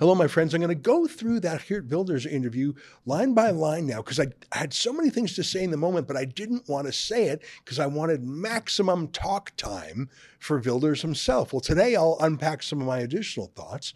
[0.00, 0.52] Hello, my friends.
[0.52, 2.72] I'm going to go through that Geert Wilders interview
[3.06, 5.76] line by line now because I, I had so many things to say in the
[5.76, 10.10] moment, but I didn't want to say it because I wanted maximum talk time
[10.40, 11.52] for Wilders himself.
[11.52, 13.94] Well, today I'll unpack some of my additional thoughts.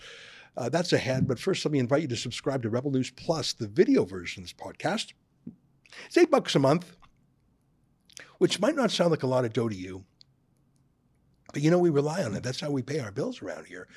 [0.57, 3.53] Uh, that's ahead, but first let me invite you to subscribe to Rebel News Plus,
[3.53, 5.15] the video version of this podcast.
[6.07, 6.97] It's eight bucks a month,
[8.39, 10.05] which might not sound like a lot of dough to you,
[11.53, 12.45] but you know we rely on it.
[12.45, 13.89] That's how we pay our bills around here.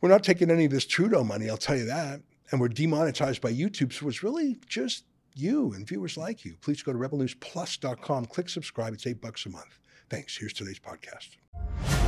[0.00, 2.20] We're not taking any of this Trudeau money, I'll tell you that.
[2.50, 3.92] And we're demonetized by YouTube.
[3.92, 6.56] So it's really just you and viewers like you.
[6.60, 8.94] Please go to rebelnewsplus.com, click subscribe.
[8.94, 9.78] It's eight bucks a month.
[10.08, 10.36] Thanks.
[10.36, 11.99] Here's today's podcast.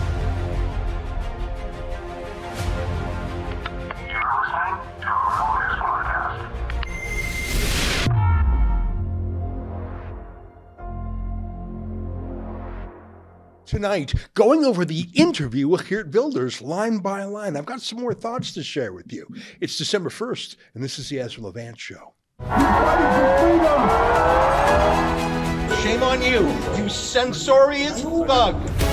[13.72, 17.56] Tonight going over the interview with Geert Wilders line by line.
[17.56, 19.26] I've got some more thoughts to share with you.
[19.62, 22.12] It's December 1st, and this is the Ezra Levant Show.
[25.82, 28.91] Shame on you, you censorious thug.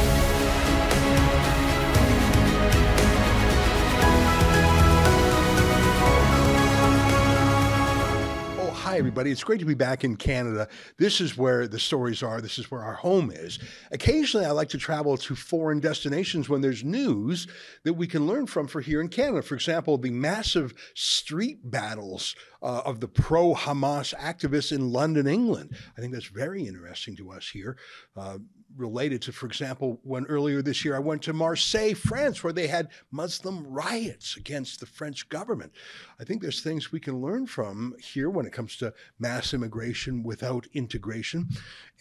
[9.00, 9.32] Everybody.
[9.32, 10.68] It's great to be back in Canada.
[10.98, 12.42] This is where the stories are.
[12.42, 13.58] This is where our home is.
[13.92, 17.48] Occasionally, I like to travel to foreign destinations when there's news
[17.86, 19.42] that we can learn from for here in Canada.
[19.42, 25.76] For example, the massive street battles uh, of the pro Hamas activists in London, England.
[25.98, 27.78] I think that's very interesting to us here.
[28.18, 28.40] Uh,
[28.76, 32.68] related to, for example, when earlier this year I went to Marseille, France, where they
[32.68, 35.72] had Muslim riots against the French government.
[36.20, 40.24] I think there's things we can learn from here when it comes to mass immigration
[40.24, 41.50] without integration.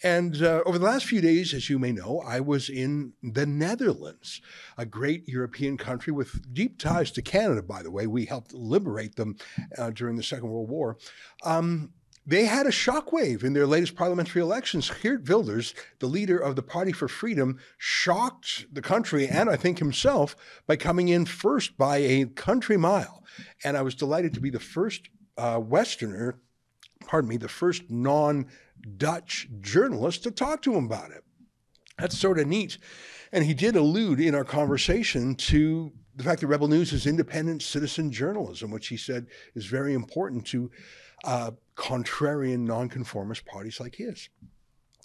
[0.03, 3.45] And uh, over the last few days, as you may know, I was in the
[3.45, 4.41] Netherlands,
[4.77, 8.07] a great European country with deep ties to Canada, by the way.
[8.07, 9.37] We helped liberate them
[9.77, 10.97] uh, during the Second World War.
[11.43, 11.91] Um,
[12.29, 14.91] they had a shockwave in their latest parliamentary elections.
[15.01, 19.79] Geert Wilders, the leader of the Party for Freedom, shocked the country and I think
[19.79, 20.35] himself
[20.67, 23.23] by coming in first by a country mile.
[23.63, 25.09] And I was delighted to be the first
[25.39, 26.39] uh, Westerner,
[27.07, 28.45] pardon me, the first non
[28.97, 31.23] Dutch journalist to talk to him about it.
[31.97, 32.77] That's sort of neat.
[33.31, 37.63] And he did allude in our conversation to the fact that Rebel News is independent
[37.63, 39.25] citizen journalism, which he said
[39.55, 40.69] is very important to
[41.23, 44.29] uh, contrarian nonconformist parties like his.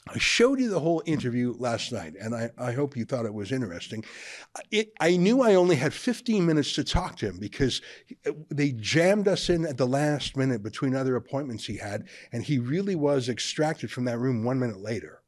[0.07, 3.33] I showed you the whole interview last night, and I, I hope you thought it
[3.33, 4.05] was interesting.
[4.71, 7.81] It, I knew I only had 15 minutes to talk to him because
[8.51, 12.59] they jammed us in at the last minute between other appointments he had, and he
[12.59, 15.23] really was extracted from that room one minute later.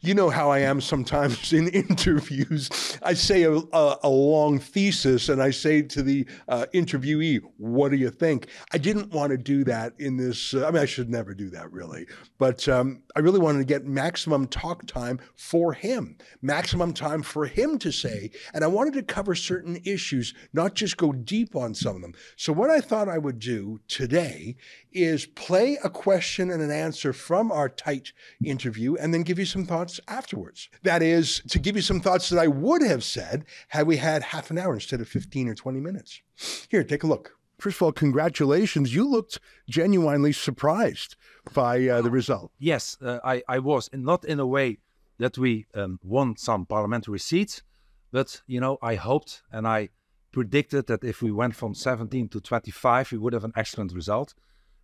[0.00, 2.98] You know how I am sometimes in interviews.
[3.02, 7.90] I say a, a, a long thesis and I say to the uh, interviewee, What
[7.90, 8.48] do you think?
[8.72, 10.54] I didn't want to do that in this.
[10.54, 12.06] Uh, I mean, I should never do that really,
[12.38, 17.46] but um, I really wanted to get maximum talk time for him, maximum time for
[17.46, 18.30] him to say.
[18.52, 22.14] And I wanted to cover certain issues, not just go deep on some of them.
[22.36, 24.56] So, what I thought I would do today
[24.92, 28.12] is play a question and an answer from our tight
[28.44, 30.68] interview and then give you some thoughts afterwards.
[30.82, 34.22] That is, to give you some thoughts that I would have said had we had
[34.22, 36.20] half an hour instead of 15 or 20 minutes.
[36.68, 37.32] Here, take a look.
[37.58, 38.94] First of all, congratulations.
[38.94, 39.38] You looked
[39.68, 41.16] genuinely surprised
[41.52, 42.52] by uh, the result.
[42.58, 43.88] Yes, uh, I, I was.
[43.92, 44.78] And not in a way
[45.18, 47.62] that we um, won some parliamentary seats,
[48.10, 49.90] but, you know, I hoped and I
[50.32, 54.34] predicted that if we went from 17 to 25, we would have an excellent result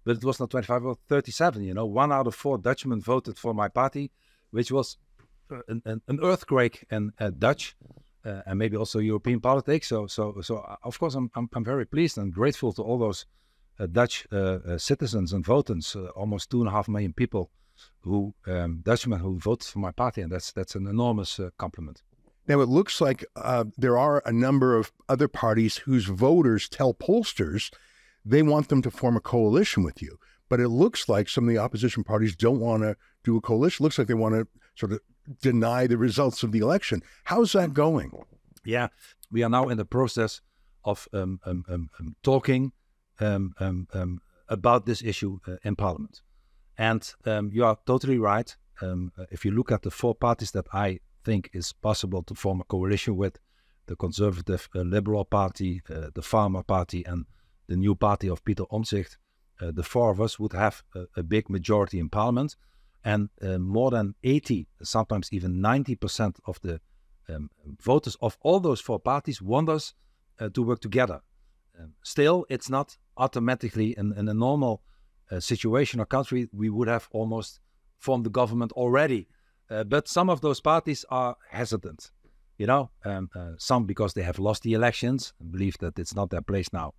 [0.04, 1.62] but it was not 25 or 37.
[1.62, 4.10] You know, one out of four Dutchmen voted for my party,
[4.50, 4.96] which was
[5.50, 7.76] uh, an, an, earthquake in uh, Dutch
[8.24, 9.88] uh, and maybe also European politics.
[9.88, 12.98] So, so, so uh, of course, I'm, I'm, I'm very pleased and grateful to all
[12.98, 13.26] those
[13.78, 17.50] uh, Dutch uh, citizens and voters, almost two and a half million people
[18.00, 22.02] who um, Dutchmen who voted for my party, and that's that's an enormous compliment.
[22.46, 23.24] Now, it looks like
[23.78, 27.70] there are a number of other parties whose voters tell pollsters
[28.24, 30.18] they want them to form a coalition with you.
[30.48, 33.82] But it looks like some of the opposition parties don't want to do a coalition.
[33.82, 35.00] It looks like they want to sort of
[35.40, 37.02] deny the results of the election.
[37.24, 38.10] How's that going?
[38.64, 38.88] Yeah,
[39.30, 40.40] we are now in the process
[40.84, 42.72] of um, um, um, um talking
[43.20, 46.22] um, um, about this issue uh, in Parliament.
[46.78, 47.12] And
[47.52, 48.56] you are totally right.
[48.80, 48.96] Uh,
[49.30, 52.64] if you look at the four parties that I think is possible to form a
[52.64, 53.38] coalition with,
[53.90, 57.26] the Conservative uh, Liberal Party, uh, the Farmer Party, and
[57.66, 59.16] the new party of Peter Omtzigt,
[59.60, 62.54] uh, the four of us would have a, a big majority in parliament.
[63.04, 66.80] And uh, more than 80, sometimes even 90% of the
[67.28, 67.50] um,
[67.80, 69.94] voters of all those four parties want us
[70.38, 71.20] uh, to work together.
[71.78, 74.82] um, still, it's not automatically in, in a normal
[75.30, 77.60] uh, situation or country, we would have almost
[77.98, 79.28] formed the government already.
[79.70, 82.10] Uh, but some of those parties are hesitant,
[82.58, 86.14] you know, um, uh, some because they have lost the elections and believe that it's
[86.14, 86.92] not their place now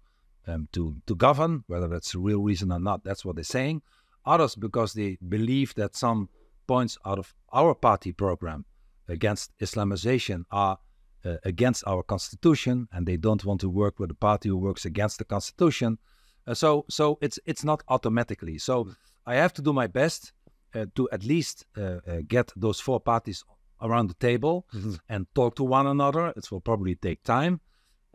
[0.47, 3.81] um, to, to govern, whether that's a real reason or not, that's what they're saying.
[4.25, 6.29] Others because they believe that some
[6.67, 8.65] points out of our party program
[9.07, 10.77] against Islamization are
[11.25, 14.85] uh, against our constitution, and they don't want to work with a party who works
[14.85, 15.97] against the constitution.
[16.47, 18.57] Uh, so, so it's it's not automatically.
[18.57, 18.89] So
[19.25, 20.33] I have to do my best
[20.73, 23.43] uh, to at least uh, uh, get those four parties
[23.81, 24.95] around the table mm-hmm.
[25.09, 26.33] and talk to one another.
[26.35, 27.59] It will probably take time,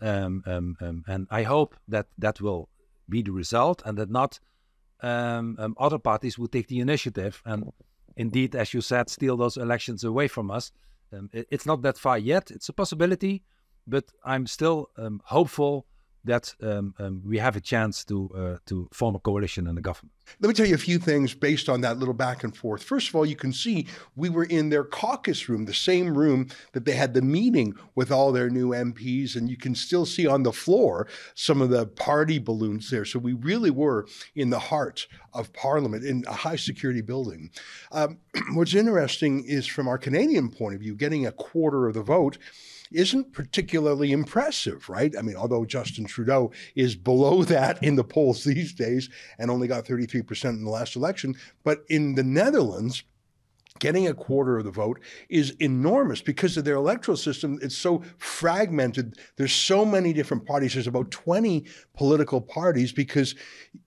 [0.00, 2.68] um, um, um, and I hope that that will
[3.08, 4.40] be the result, and that not
[5.02, 7.72] um, um, other parties would take the initiative and
[8.16, 10.72] indeed, as you said, steal those elections away from us.
[11.12, 12.50] Um, it, it's not that far yet.
[12.50, 13.42] It's a possibility,
[13.86, 15.86] but I'm still um, hopeful
[16.26, 19.80] that um, um, we have a chance to uh, to form a coalition in the
[19.80, 20.12] government.
[20.40, 22.82] Let me tell you a few things based on that little back and forth.
[22.82, 23.86] First of all, you can see
[24.16, 28.10] we were in their caucus room, the same room that they had the meeting with
[28.10, 31.86] all their new MPs, and you can still see on the floor some of the
[31.86, 33.04] party balloons there.
[33.04, 37.50] So we really were in the heart of Parliament in a high security building.
[37.92, 38.18] Um,
[38.54, 42.38] what's interesting is from our Canadian point of view, getting a quarter of the vote
[42.92, 45.14] isn't particularly impressive, right?
[45.18, 49.68] I mean, although Justin Trudeau is below that in the polls these days and only
[49.68, 51.34] got 33% in the last election,
[51.64, 53.04] but in the Netherlands,
[53.78, 57.58] getting a quarter of the vote is enormous because of their electoral system.
[57.62, 59.18] It's so fragmented.
[59.36, 60.74] There's so many different parties.
[60.74, 61.64] There's about 20
[61.94, 63.34] political parties because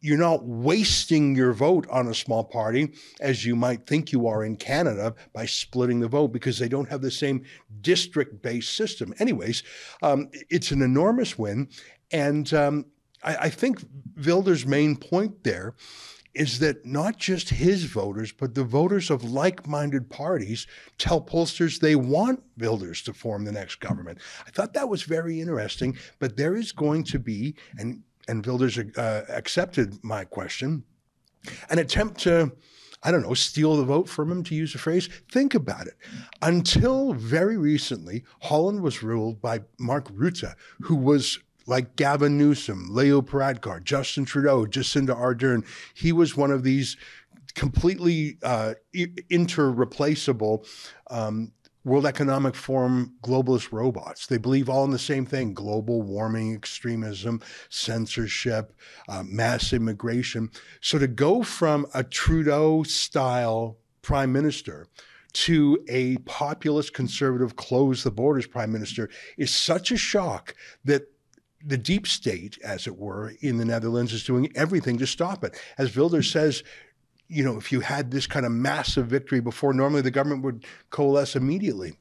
[0.02, 4.44] you're not wasting your vote on a small party as you might think you are
[4.44, 7.44] in Canada by splitting the vote because they don't have the same
[7.82, 9.14] district based system.
[9.20, 9.64] Anyways,
[10.02, 11.70] um, it's an enormous win.
[12.12, 12.86] And um,
[13.24, 13.84] I, I think
[14.26, 15.76] Wilders' main point there
[16.40, 20.66] is that not just his voters, but the voters of like minded parties
[20.98, 24.20] tell pollsters they want Wilders to form the next government.
[24.48, 28.78] I thought that was very interesting, but there is going to be, and, and Wilders
[28.78, 30.84] uh, accepted my question,
[31.70, 32.54] an attempt to.
[33.02, 35.08] I don't know, steal the vote from him, to use a phrase.
[35.32, 35.94] Think about it.
[36.42, 41.40] Until very recently, Holland was ruled by Mark Rutte, who was
[41.70, 45.66] like Gavin Newsom, Leo Varadkar, Justin Trudeau, Jacinda Ardern.
[45.94, 46.98] He was one of these
[47.54, 48.74] completely uh,
[49.30, 50.66] interreplaceable
[51.10, 51.52] um,
[51.86, 54.28] World Economic Forum globalist robots.
[54.28, 58.74] They believe all in the same thing global warming, extremism, censorship,
[59.08, 60.50] uh, mass immigration.
[60.82, 64.88] So to go from a Trudeau style prime minister
[65.32, 71.08] to a populist conservative close the borders prime minister is such a shock that
[71.64, 75.60] the deep state, as it were, in the Netherlands is doing everything to stop it.
[75.78, 76.40] As Wilders hmm.
[76.40, 76.64] says,
[77.28, 80.66] you know, if you had this kind of massive victory before, normally the government would
[80.90, 81.94] coalesce immediately.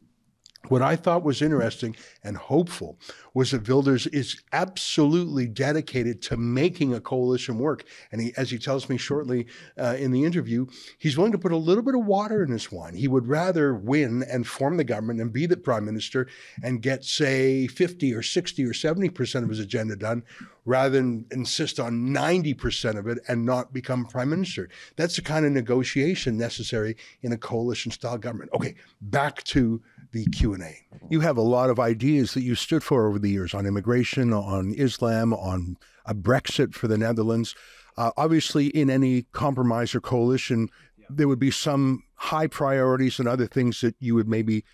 [0.69, 2.99] What I thought was interesting and hopeful
[3.35, 7.85] was that Wilders is absolutely dedicated to making a coalition work.
[8.11, 9.47] And he, as he tells me shortly
[9.79, 10.67] uh, in the interview,
[10.99, 12.94] he's willing to put a little bit of water in his wine.
[12.94, 16.26] He would rather win and form the government and be the prime minister
[16.62, 20.23] and get, say, 50 or 60 or 70% of his agenda done
[20.64, 24.69] rather than insist on 90% of it and not become prime minister.
[24.97, 28.50] That's the kind of negotiation necessary in a coalition style government.
[28.52, 29.81] Okay, back to
[30.12, 30.87] the Q&A.
[31.11, 34.33] You have a lot of ideas that you stood for over the years on immigration,
[34.33, 37.55] on Islam, on a Brexit for the Netherlands.
[37.97, 40.69] Uh, obviously, in any compromise or coalition,
[41.11, 44.65] there would be some high priorities and other things that you would maybe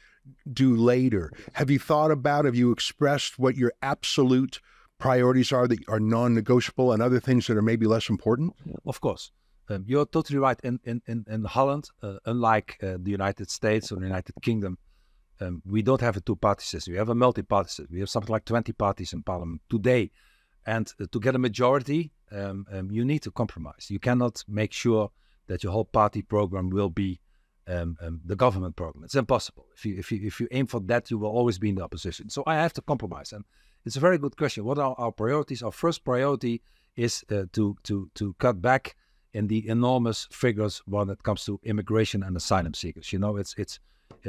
[0.53, 1.31] do later.
[1.55, 4.61] Have you thought about, have you expressed what your absolute
[4.99, 8.55] priorities are that are non negotiable and other things that are maybe less important?
[8.87, 9.33] Of course.
[9.69, 10.61] Um, you're totally right.
[10.63, 14.79] In, in, in, in Holland, uh, unlike uh, the United States or the United Kingdom,
[15.41, 16.93] um, we don't have a two-party system.
[16.93, 17.89] We have a multi-party system.
[17.91, 20.11] We have something like 20 parties in parliament today.
[20.67, 23.91] And uh, to get a majority, um, um, you need to compromise.
[23.91, 25.11] You cannot make sure
[25.47, 27.21] that your whole party program will be
[27.67, 29.05] um, um, the government program.
[29.05, 29.67] It's impossible.
[29.75, 31.85] If you, if, you, if you aim for that, you will always be in the
[31.85, 32.31] opposition.
[32.31, 33.33] So I have to compromise.
[33.33, 33.45] And
[33.85, 34.65] it's a very good question.
[34.65, 35.63] What are our priorities?
[35.63, 36.63] Our first priority
[36.97, 38.97] is uh, to, to, to cut back
[39.33, 43.13] in the enormous figures when it comes to immigration and asylum seekers.
[43.13, 43.81] You know, it's, it's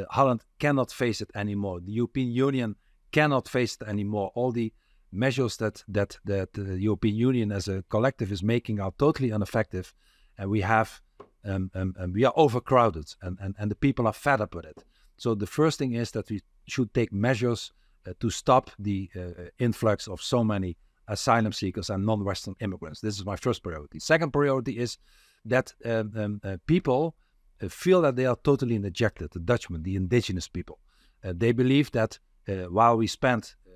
[0.09, 1.79] Holland cannot face it anymore.
[1.79, 2.75] The European Union
[3.11, 4.31] cannot face it anymore.
[4.35, 4.73] All the
[5.11, 9.93] measures that that that the European Union as a collective is making are totally ineffective,
[10.37, 11.01] and we have
[11.45, 14.65] um, um, um, we are overcrowded, and, and and the people are fed up with
[14.65, 14.83] it.
[15.17, 17.71] So the first thing is that we should take measures
[18.07, 20.77] uh, to stop the uh, influx of so many
[21.07, 22.99] asylum seekers and non-Western immigrants.
[22.99, 23.99] This is my first priority.
[23.99, 24.97] Second priority is
[25.45, 27.24] that um, um, uh, people uh,
[27.69, 30.79] feel that they are totally neglected, the Dutchmen, the indigenous people.
[31.23, 33.71] Uh, they believe that uh, while we spend uh,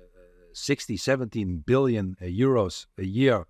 [0.52, 3.46] 60, 17 billion euros a year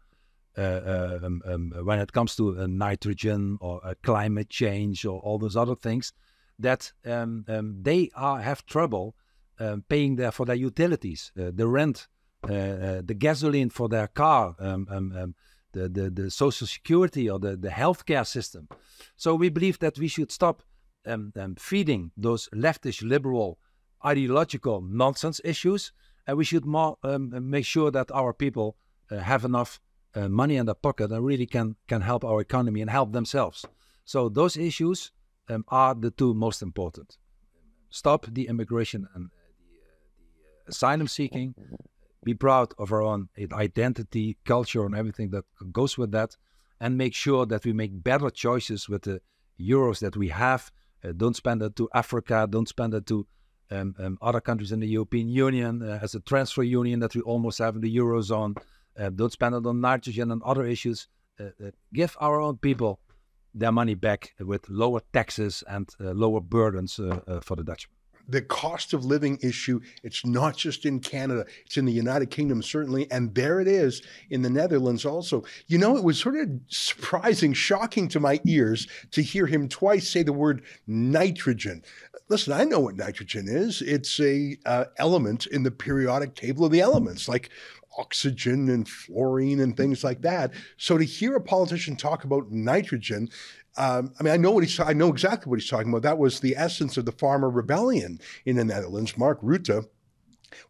[0.56, 6.12] um, um, when it comes to nitrogen or climate change or all those other things,
[6.58, 9.14] that um, um, they are, have trouble
[9.58, 12.08] um, paying their, for their utilities, the rent,
[12.42, 14.54] the gasoline for their car,
[15.72, 18.68] the, the, the social security or the, the healthcare system.
[19.16, 20.62] So we believe that we should stop
[21.06, 23.58] um, um, feeding those leftish liberal
[24.04, 25.92] ideological nonsense issues,
[26.26, 28.76] and we should more um, make sure that our people
[29.10, 29.80] uh, have enough
[30.14, 33.64] uh, money in their pocket and really can can help our economy and help themselves.
[34.04, 35.12] So those issues
[35.48, 37.16] um, are the two most important.
[37.90, 41.54] Stop the immigration and uh, the, uh, the asylum seeking.
[42.22, 46.36] Be proud of our own identity, culture, and everything that goes with that,
[46.78, 49.20] and make sure that we make better choices with the
[49.58, 50.70] euros that we have.
[51.02, 52.46] Uh, don't spend it to Africa.
[52.50, 53.26] Don't spend it to
[53.70, 57.20] um, um, other countries in the European Union uh, as a transfer union that we
[57.22, 58.56] almost have in the Eurozone.
[58.98, 61.08] Uh, don't spend it on nitrogen and other issues.
[61.38, 63.00] Uh, uh, give our own people
[63.54, 67.00] their money back with lower taxes and uh, lower burdens
[67.42, 67.88] for the Dutch
[68.30, 69.80] the cost of living issue.
[70.02, 73.10] It's not just in Canada, it's in the United Kingdom, certainly.
[73.10, 75.44] And there it is in the Netherlands also.
[75.66, 80.08] You know, it was sort of surprising, shocking to my ears to hear him twice
[80.08, 81.82] say the word nitrogen.
[82.28, 83.82] Listen, I know what nitrogen is.
[83.82, 87.50] It's a uh, element in the periodic table of the elements, like
[87.98, 90.52] oxygen and fluorine and things like that.
[90.76, 93.28] So to hear a politician talk about nitrogen
[93.76, 94.78] um, I mean, I know what he's.
[94.80, 96.02] I know exactly what he's talking about.
[96.02, 99.16] That was the essence of the farmer rebellion in the Netherlands.
[99.16, 99.86] Mark Rutte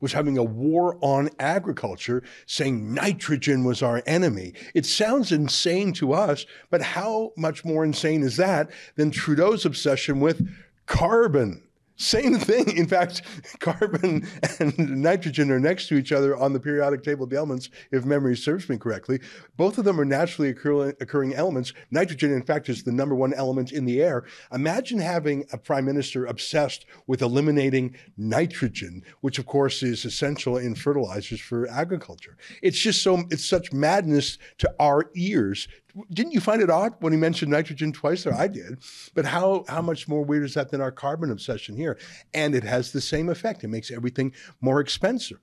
[0.00, 4.52] was having a war on agriculture, saying nitrogen was our enemy.
[4.74, 10.20] It sounds insane to us, but how much more insane is that than Trudeau's obsession
[10.20, 10.46] with
[10.86, 11.62] carbon?
[12.00, 12.78] Same thing.
[12.78, 13.20] In fact,
[13.58, 14.26] carbon
[14.58, 18.06] and nitrogen are next to each other on the periodic table of the elements, if
[18.06, 19.20] memory serves me correctly.
[19.58, 21.74] Both of them are naturally occurring, elements.
[21.90, 24.24] Nitrogen, in fact, is the number one element in the air.
[24.50, 30.74] Imagine having a prime minister obsessed with eliminating nitrogen, which, of course, is essential in
[30.74, 32.38] fertilizers for agriculture.
[32.62, 35.68] It's just so, it's such madness to our ears
[36.12, 38.34] didn't you find it odd when he mentioned nitrogen twice there?
[38.34, 38.78] I did.
[39.14, 41.98] But how how much more weird is that than our carbon obsession here?
[42.34, 43.64] And it has the same effect.
[43.64, 45.38] It makes everything more expensive.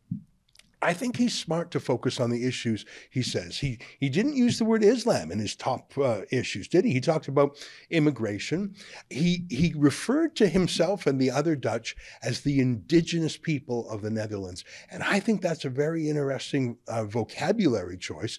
[0.80, 3.58] I think he's smart to focus on the issues he says.
[3.58, 6.94] He he didn't use the word Islam in his top uh, issues, did he?
[6.94, 7.58] He talked about
[7.90, 8.76] immigration.
[9.10, 14.12] He he referred to himself and the other Dutch as the indigenous people of the
[14.12, 18.38] Netherlands, and I think that's a very interesting uh, vocabulary choice.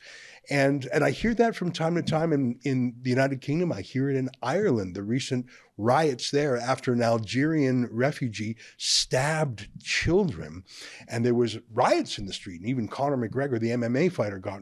[0.50, 3.72] And and I hear that from time to time in, in the United Kingdom.
[3.72, 5.46] I hear it in Ireland, the recent
[5.78, 10.64] riots there after an Algerian refugee stabbed children.
[11.06, 12.60] And there was riots in the street.
[12.60, 14.60] And even Conor McGregor, the MMA fighter, got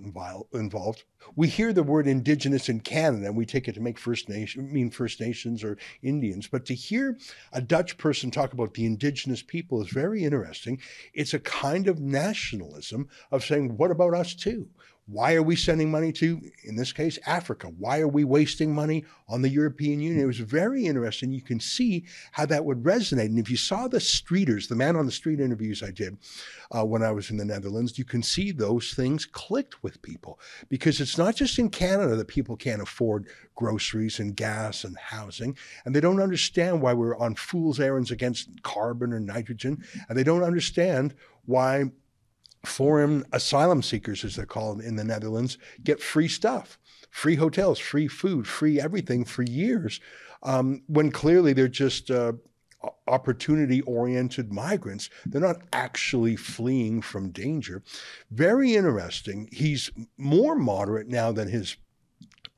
[0.53, 1.05] involved.
[1.35, 4.73] We hear the word indigenous in Canada and we take it to make First Nation
[4.73, 6.47] mean First Nations or Indians.
[6.47, 7.17] But to hear
[7.53, 10.81] a Dutch person talk about the indigenous people is very interesting.
[11.15, 14.69] It's a kind of nationalism of saying, what about us too?
[15.09, 17.69] Why are we sending money to, in this case, Africa?
[17.79, 20.21] Why are we wasting money on the European Union?
[20.21, 21.31] It was very interesting.
[21.31, 23.27] You can see how that would resonate.
[23.27, 26.19] And if you saw the streeters, the man on the street interviews I did
[26.73, 30.41] uh, when I was in the Netherlands, you can see those things clicked with people
[30.69, 35.57] because it's not just in Canada that people can't afford groceries and gas and housing,
[35.85, 40.25] and they don't understand why we're on fool's errands against carbon or nitrogen, and they
[40.25, 41.85] don't understand why
[42.65, 46.79] foreign asylum seekers, as they're called in the Netherlands, get free stuff,
[47.11, 50.01] free hotels, free food, free everything for years,
[50.43, 52.33] um, when clearly they're just uh,
[53.09, 55.11] opportunity oriented migrants.
[55.25, 57.83] They're not actually fleeing from danger.
[58.31, 59.49] Very interesting.
[59.53, 61.77] He's more moderate now than his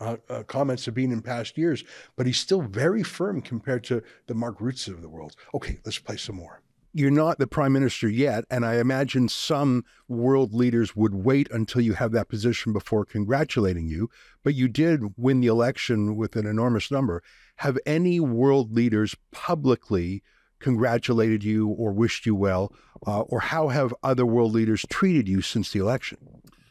[0.00, 1.84] uh, uh, comments have been in past years,
[2.16, 5.34] but he's still very firm compared to the Mark Ruttes of the world.
[5.54, 6.60] Okay, let's play some more
[6.98, 8.44] you're not the prime minister yet.
[8.50, 13.86] And I imagine some world leaders would wait until you have that position before congratulating
[13.86, 14.10] you.
[14.42, 17.22] But you did win the election with an enormous number.
[17.56, 20.24] Have any world leaders publicly
[20.58, 22.72] congratulated you or wished you well?
[23.06, 26.18] Uh, or how have other world leaders treated you since the election?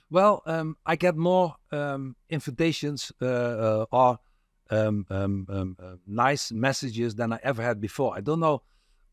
[0.09, 4.19] Well, um, I get more um, invitations uh, uh, or
[4.69, 8.13] um, um, um uh, nice messages than I ever had before.
[8.13, 8.61] I don't know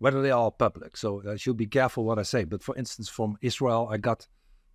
[0.04, 0.92] whether they are public.
[0.98, 2.44] So I should be careful what I say.
[2.44, 4.20] But for instance, from Israel, I got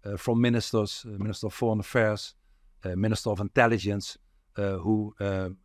[0.03, 2.33] uh, from ministers, uh, Minister of Foreign Affairs,
[2.83, 4.17] uh, Minister of Intelligence,
[4.55, 5.57] who um,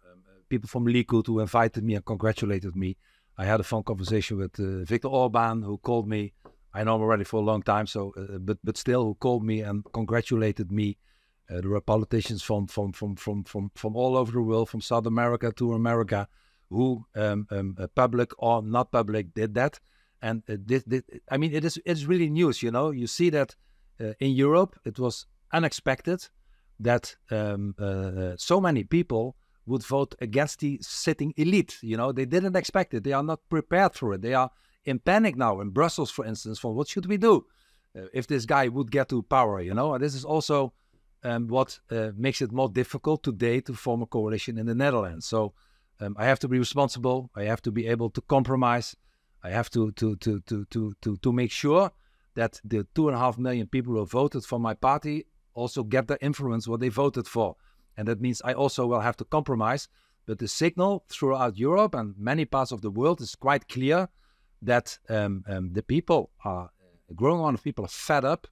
[0.50, 2.90] people from Likud who invited me and congratulated me.
[3.38, 4.54] I had a phone conversation with
[4.86, 6.34] Viktor Orban, who called me.
[6.74, 8.00] I know him already for a long time, so
[8.48, 10.98] but but still, who called me and congratulated me.
[11.50, 14.80] Uh, there were politicians from, from, from, from, from, from all over the world, from
[14.80, 16.28] South America to America,
[16.74, 19.80] who, um, um, uh, public or not public, did that.
[20.20, 22.62] And uh, this, this, I mean, it is it's really news.
[22.62, 23.56] You know, you see that
[24.00, 26.28] uh, in Europe, it was unexpected
[26.80, 31.78] that um, uh, so many people would vote against the sitting elite.
[31.82, 33.04] You know, they didn't expect it.
[33.04, 34.22] They are not prepared for it.
[34.22, 34.50] They are
[34.84, 37.46] in panic now in Brussels, for instance, for what should we do
[37.96, 39.60] uh, if this guy would get to power?
[39.60, 40.74] You know, and this is also
[41.22, 45.26] um, what uh, makes it more difficult today to form a coalition in the Netherlands.
[45.26, 45.54] So
[46.00, 47.30] um, I have to be responsible.
[47.34, 48.96] I have to be able to compromise.
[49.42, 51.90] I have to to to to to to, to make sure
[52.34, 56.08] that the two and a half million people who voted for my party also get
[56.08, 57.56] the influence what they voted for.
[57.96, 59.88] And that means I also will have to compromise.
[60.26, 64.08] But the signal throughout Europe and many parts of the world is quite clear
[64.62, 66.70] that um, um, the people are,
[67.10, 68.46] a growing amount of people are fed up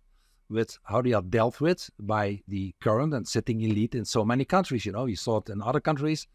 [0.51, 4.45] with how they are dealt with by the current and sitting elite in so many
[4.45, 4.85] countries.
[4.85, 6.29] You know, you saw it in other countries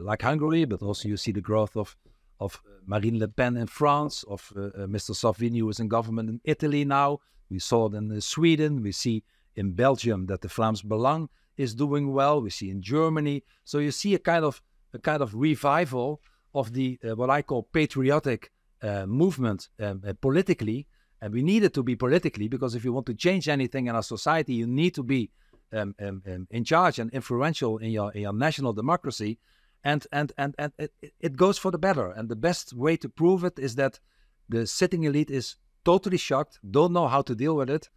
[0.00, 1.96] like Hungary, but also you see the growth of
[2.40, 5.14] of uh, Marine Le Pen in France, of uh, uh, Mr.
[5.14, 7.18] Salvini, who is in government in Italy now.
[7.50, 8.82] We saw it in Sweden.
[8.82, 9.24] We see
[9.56, 12.40] in Belgium that the Vlaams Belang is doing well.
[12.40, 13.42] We see in Germany.
[13.64, 14.62] So you see a kind of
[14.94, 16.20] a kind of revival
[16.54, 18.50] of the uh, what I call patriotic
[18.82, 20.86] uh, movement um, uh, politically,
[21.20, 23.96] and we need it to be politically because if you want to change anything in
[23.96, 25.30] our society, you need to be
[25.72, 29.38] um, um, um in charge and influential in your in your national democracy
[29.84, 32.10] and and and and it, it goes for the better.
[32.10, 34.00] And the best way to prove it is that
[34.48, 37.88] the sitting elite is totally shocked, don't know how to deal with it,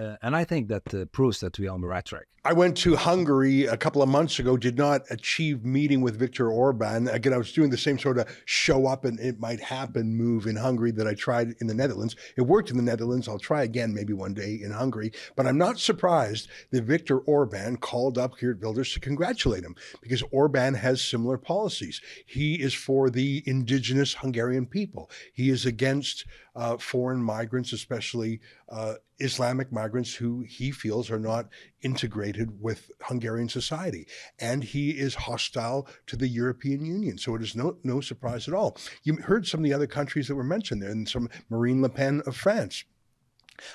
[0.00, 2.26] uh, and I think that uh, proves that we are on the right track.
[2.42, 6.50] I went to Hungary a couple of months ago, did not achieve meeting with Viktor
[6.50, 7.06] Orban.
[7.08, 10.46] Again, I was doing the same sort of show up and it might happen move
[10.46, 12.16] in Hungary that I tried in the Netherlands.
[12.38, 13.28] It worked in the Netherlands.
[13.28, 15.12] I'll try again maybe one day in Hungary.
[15.36, 20.22] But I'm not surprised that Viktor Orban called up Geert Wilders to congratulate him because
[20.30, 22.00] Orban has similar policies.
[22.24, 25.10] He is for the indigenous Hungarian people.
[25.34, 26.24] He is against
[26.56, 31.48] uh, foreign migrants, especially uh, Islamic migrants who he feels are not
[31.82, 34.06] integrated with Hungarian society.
[34.38, 37.18] And he is hostile to the European Union.
[37.18, 38.76] So it is no, no surprise at all.
[39.02, 41.88] You heard some of the other countries that were mentioned there, and some Marine Le
[41.88, 42.84] Pen of France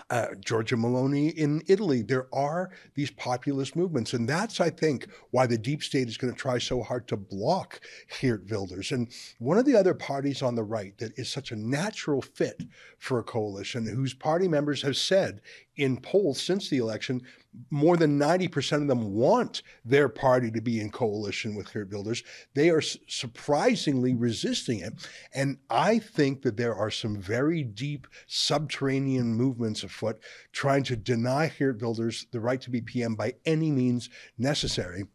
[0.10, 2.02] uh, Giorgia Meloni in Italy.
[2.02, 4.14] There are these populist movements.
[4.14, 7.18] And that's, I think, why the deep state is going to try so hard to
[7.18, 7.80] block
[8.20, 8.92] Geert Wilders.
[8.92, 12.64] And one of the other parties on the right that is such a natural fit
[12.98, 15.42] for a coalition, whose party members have said
[15.78, 17.22] in polls since the election,
[17.70, 22.24] more than 90% of them want their party to be in coalition with Geert Wilders.
[22.54, 24.94] They are surprisingly resisting it.
[25.34, 30.20] And I think that there are some very deep subterranean movements afoot
[30.52, 35.06] trying to deny Geert Wilders the right to be PM by any means necessary.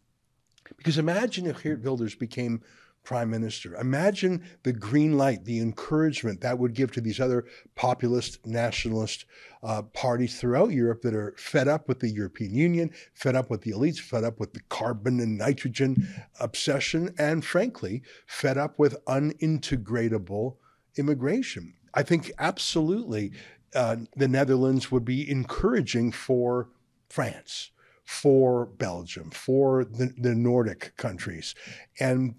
[0.77, 2.63] Because imagine if Geert Wilders became
[3.05, 3.75] prime minister.
[3.77, 9.25] Imagine the green light, the encouragement that would give to these other populist nationalist
[9.63, 13.63] uh, parties throughout Europe that are fed up with the European Union, fed up with
[13.63, 16.07] the elites, fed up with the carbon and nitrogen
[16.41, 20.57] obsession, and frankly, fed up with unintegratable
[20.97, 21.75] immigration.
[21.95, 23.33] I think absolutely
[23.75, 26.69] uh, the Netherlands would be encouraging for
[27.09, 27.71] France
[28.11, 31.55] for Belgium, for the, the Nordic countries.
[32.01, 32.35] And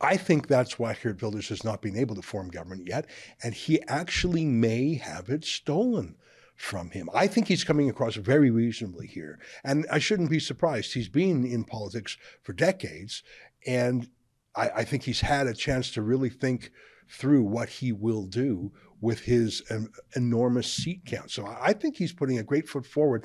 [0.00, 3.06] I think that's why Geert Wilders has not been able to form government yet,
[3.42, 6.16] and he actually may have it stolen
[6.56, 7.08] from him.
[7.14, 10.94] I think he's coming across very reasonably here, and I shouldn't be surprised.
[10.94, 13.22] He's been in politics for decades,
[13.66, 14.08] and
[14.54, 16.72] I, I think he's had a chance to really think
[17.08, 21.30] through what he will do with his um, enormous seat count.
[21.30, 23.24] So I think he's putting a great foot forward.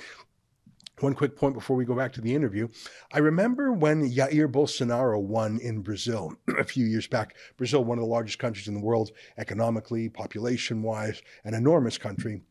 [1.02, 2.68] One quick point before we go back to the interview.
[3.12, 7.36] I remember when Jair Bolsonaro won in Brazil a few years back.
[7.58, 12.44] Brazil, one of the largest countries in the world, economically, population wise, an enormous country.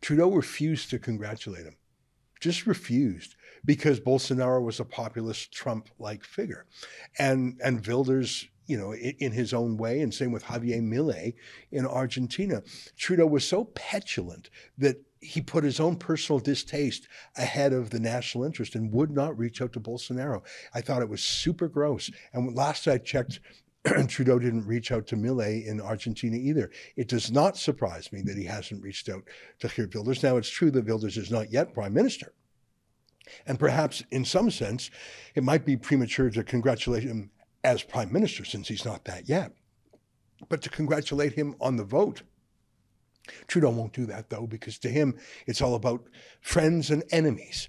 [0.00, 1.76] Trudeau refused to congratulate him,
[2.40, 3.34] just refused
[3.66, 6.64] because Bolsonaro was a populist Trump like figure.
[7.18, 11.34] And, and Wilders you know, in, his own way, and same with Javier Milei
[11.72, 12.62] in Argentina.
[12.98, 18.44] Trudeau was so petulant that he put his own personal distaste ahead of the national
[18.44, 20.42] interest and would not reach out to Bolsonaro.
[20.74, 22.10] I thought it was super gross.
[22.32, 23.40] And last I checked,
[24.08, 26.70] Trudeau didn't reach out to Milei in Argentina either.
[26.96, 29.22] It does not surprise me that he hasn't reached out
[29.60, 30.22] to Geert Wilders.
[30.22, 32.32] Now, it's true that Wilders is not yet prime minister.
[33.46, 34.90] And perhaps in some sense,
[35.34, 37.30] it might be premature to congratulate him
[37.64, 39.52] as prime minister since he's not that yet.
[40.48, 42.22] But to congratulate him on the vote.
[43.46, 46.04] Trudeau won't do that though, because to him, it's all about
[46.40, 47.68] friends and enemies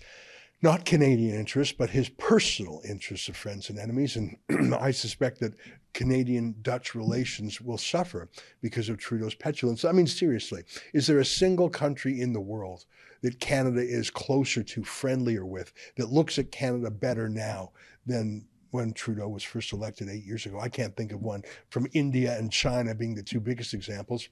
[0.61, 4.17] not Canadian interests, but his personal interests of friends and enemies.
[4.17, 4.37] And
[4.73, 5.53] I suspect that
[5.93, 8.29] Canadian Dutch relations will suffer
[8.61, 9.85] because of Trudeau's petulance.
[9.85, 12.85] I mean, seriously, is there a single country in the world
[13.21, 17.71] that Canada is closer to, friendlier with, that looks at Canada better now
[18.05, 20.59] than when Trudeau was first elected eight years ago?
[20.59, 24.27] I can't think of one, from India and China being the two biggest examples.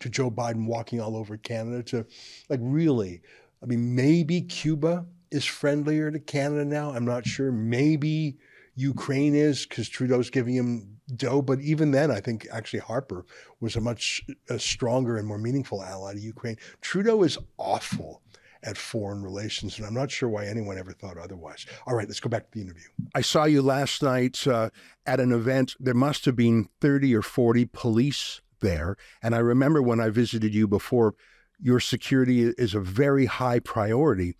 [0.00, 2.06] To Joe Biden walking all over Canada, to
[2.48, 3.22] like really,
[3.62, 6.90] I mean, maybe Cuba is friendlier to Canada now.
[6.90, 7.50] I'm not sure.
[7.50, 8.36] Maybe
[8.74, 11.42] Ukraine is because Trudeau's giving him dough.
[11.42, 13.24] But even then, I think actually Harper
[13.60, 16.56] was a much a stronger and more meaningful ally to Ukraine.
[16.80, 18.22] Trudeau is awful
[18.64, 21.66] at foreign relations, and I'm not sure why anyone ever thought otherwise.
[21.86, 22.88] All right, let's go back to the interview.
[23.14, 24.70] I saw you last night uh,
[25.04, 25.74] at an event.
[25.80, 28.96] There must have been 30 or 40 police there.
[29.22, 31.14] And I remember when I visited you before,
[31.60, 34.34] your security is a very high priority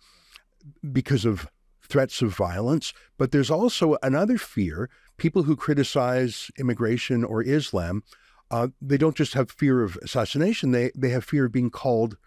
[0.91, 1.47] because of
[1.81, 4.89] threats of violence, but there's also another fear.
[5.17, 8.03] People who criticize immigration or Islam,
[8.49, 12.17] uh, they don't just have fear of assassination, they, they have fear of being called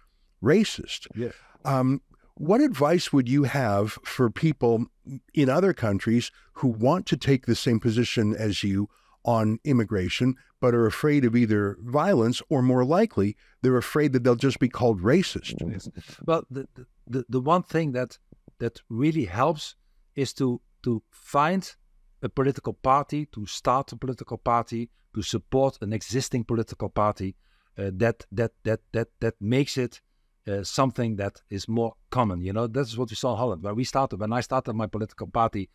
[0.43, 1.09] racist.
[1.15, 1.31] Yeah.
[1.65, 2.01] Um,
[2.35, 4.87] what advice would you have for people
[5.35, 8.89] in other countries who want to take the same position as you
[9.27, 14.37] on immigration, but are afraid of either violence or more likely, they're afraid that they'll
[14.37, 15.55] just be called racist?
[16.25, 16.67] Well, the,
[17.07, 18.19] the, the one thing that
[18.59, 19.75] that really helps
[20.15, 21.77] is to to find
[22.23, 27.37] a political party, to start a political party, to support an existing political party
[27.77, 30.01] uh, that that that that that makes it
[30.49, 32.41] uh, something that is more common.
[32.41, 33.63] You know, that's what we saw in Holland.
[33.63, 35.69] When we started, when I started my political party,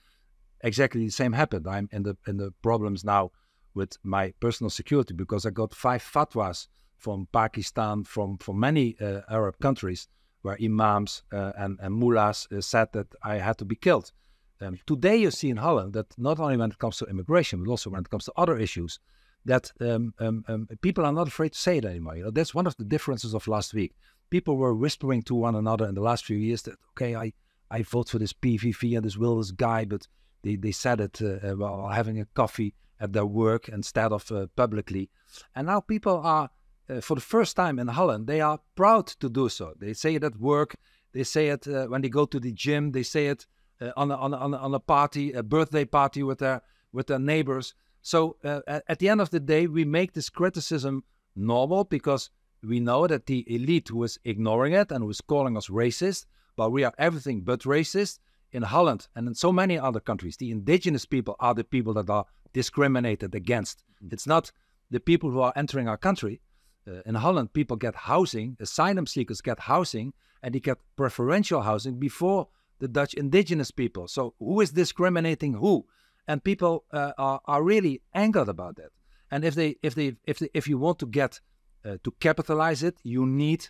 [0.62, 1.68] exactly the same happened.
[1.68, 3.32] I'm in the in the problems now
[3.74, 9.22] with my personal security because I got five fatwas from Pakistan, from from many uh,
[9.30, 10.08] Arab countries
[10.42, 14.12] where imams uh, and, and mullahs uh, said that I had to be killed.
[14.60, 17.72] Um, today, you see in Holland that not only when it comes to immigration, but
[17.72, 19.00] also when it comes to other issues,
[19.46, 22.16] that um, um, um, people are not afraid to say it anymore.
[22.16, 23.96] You know, that's one of the differences of last week.
[24.30, 27.34] People were whispering to one another in the last few years that, okay, I,
[27.70, 30.08] I vote for this PVV and this Wilders guy, but
[30.44, 34.32] they, they said it uh, uh, while having a coffee at their work instead of
[34.32, 35.10] uh, publicly.
[35.56, 36.50] And now people are
[36.92, 39.74] uh, for the first time in Holland, they are proud to do so.
[39.80, 40.76] They say it at work.
[41.14, 42.92] They say it uh, when they go to the gym.
[42.92, 43.46] They say it
[43.82, 46.62] uh, on, a, on, a, on, a, party, a birthday party with their
[46.94, 47.74] with their neighbors.
[48.02, 51.04] So uh, at the end of the day, we make this criticism
[51.36, 52.30] normal because
[52.64, 56.26] we know that the elite who is ignoring it and who is calling us racist,
[56.58, 58.20] but we are everything but racist.
[58.54, 62.10] In Holland and in so many other countries, the indigenous people are the people that
[62.10, 63.84] are discriminated against.
[64.04, 64.14] Mm.
[64.14, 64.52] It's not
[64.90, 66.42] the people who are entering our country
[66.88, 72.00] uh, in Holland, people get housing, asylum seekers get housing, and they get preferential housing
[72.00, 72.48] before
[72.80, 74.08] the Dutch indigenous people.
[74.08, 75.86] So who is discriminating who?
[76.28, 78.90] And people uh, are, are really angered about that.
[79.30, 81.40] And if they if they if they, if you want to get
[81.86, 83.70] uh, to capitalize it, you need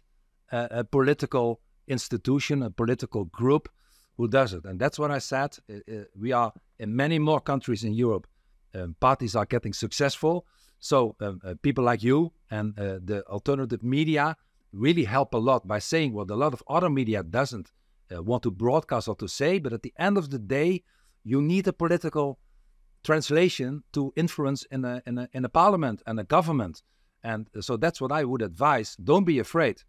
[0.52, 3.70] a, a, political institution, a political group
[4.18, 4.66] who does it.
[4.66, 5.58] And that's what I said.
[5.70, 8.28] Uh, uh, we are in many more countries in Europe.
[8.74, 10.46] Um, parties are getting successful
[10.82, 14.36] so um, uh, people like you and uh, the alternative media
[14.74, 17.72] really help a lot by saying what a lot of other media doesn't
[18.14, 19.60] uh, want to broadcast or to say.
[19.60, 20.84] But at the end of the day,
[21.24, 22.40] you need a political
[23.04, 26.82] translation to influence in a, in a, in a parliament and a government.
[27.24, 28.96] And so that's what I would advise.
[28.96, 29.84] Don't be afraid.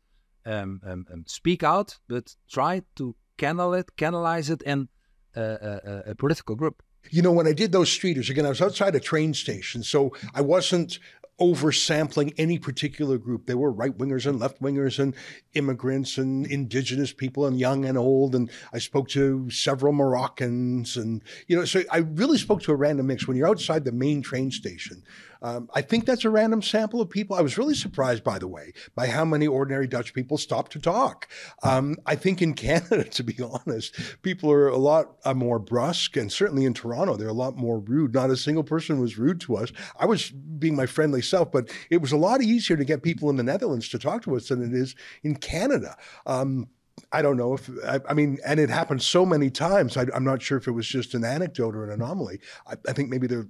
[0.45, 4.90] Um, um, um, speak out, but try to canal it, canalize it in
[5.35, 6.83] a, a, a political group.
[7.11, 10.12] You know, when I did those streeters, again, I was outside a train station, so
[10.35, 10.99] I wasn't
[11.41, 13.47] oversampling any particular group.
[13.47, 15.15] There were right wingers and left wingers and
[15.55, 18.35] immigrants and indigenous people and young and old.
[18.35, 22.77] And I spoke to several Moroccans and, you know, so I really spoke to a
[22.77, 23.27] random mix.
[23.27, 25.03] When you're outside the main train station,
[25.42, 27.37] um, I think that's a random sample of people.
[27.37, 30.78] I was really surprised, by the way, by how many ordinary Dutch people stopped to
[30.78, 31.28] talk.
[31.62, 36.16] Um, I think in Canada, to be honest, people are a lot uh, more brusque,
[36.16, 38.14] and certainly in Toronto, they're a lot more rude.
[38.14, 39.72] Not a single person was rude to us.
[39.98, 43.28] I was being my friendly self, but it was a lot easier to get people
[43.31, 45.96] in the Netherlands to talk to us than it is in Canada.
[46.26, 46.68] Um,
[47.11, 49.96] I don't know if I, I, mean, and it happened so many times.
[49.96, 52.40] I, am not sure if it was just an anecdote or an anomaly.
[52.66, 53.48] I, I think maybe there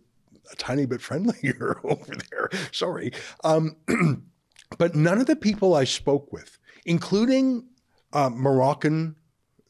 [0.51, 2.51] a tiny bit friendlier over there.
[2.73, 3.13] Sorry.
[3.45, 3.77] Um,
[4.79, 7.69] but none of the people I spoke with, including
[8.13, 9.17] uh, Moroccan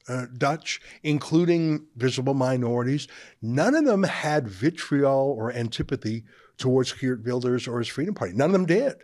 [0.09, 3.09] uh, Dutch, including visible minorities,
[3.41, 6.25] none of them had vitriol or antipathy
[6.59, 8.35] towards Geert Wilders or his Freedom Party.
[8.35, 8.95] None of them did.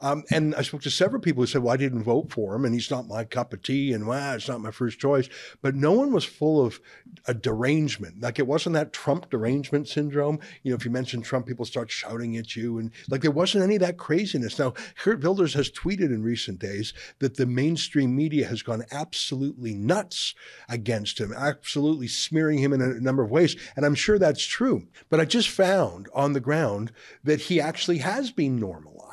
[0.00, 2.64] Um, and I spoke to several people who said, well, I didn't vote for him
[2.64, 5.28] and he's not my cup of tea and it's not my first choice.
[5.62, 6.80] But no one was full of
[7.26, 8.20] a derangement.
[8.20, 10.38] Like it wasn't that Trump derangement syndrome.
[10.62, 12.78] You know, if you mention Trump, people start shouting at you.
[12.78, 14.58] And like there wasn't any of that craziness.
[14.58, 19.74] Now, Geert Wilders has tweeted in recent days that the mainstream media has gone absolutely
[19.74, 20.34] nuts
[20.68, 23.56] against him, absolutely smearing him in a number of ways.
[23.76, 24.86] And I'm sure that's true.
[25.08, 26.92] But I just found on the ground
[27.24, 29.05] that he actually has been normalized.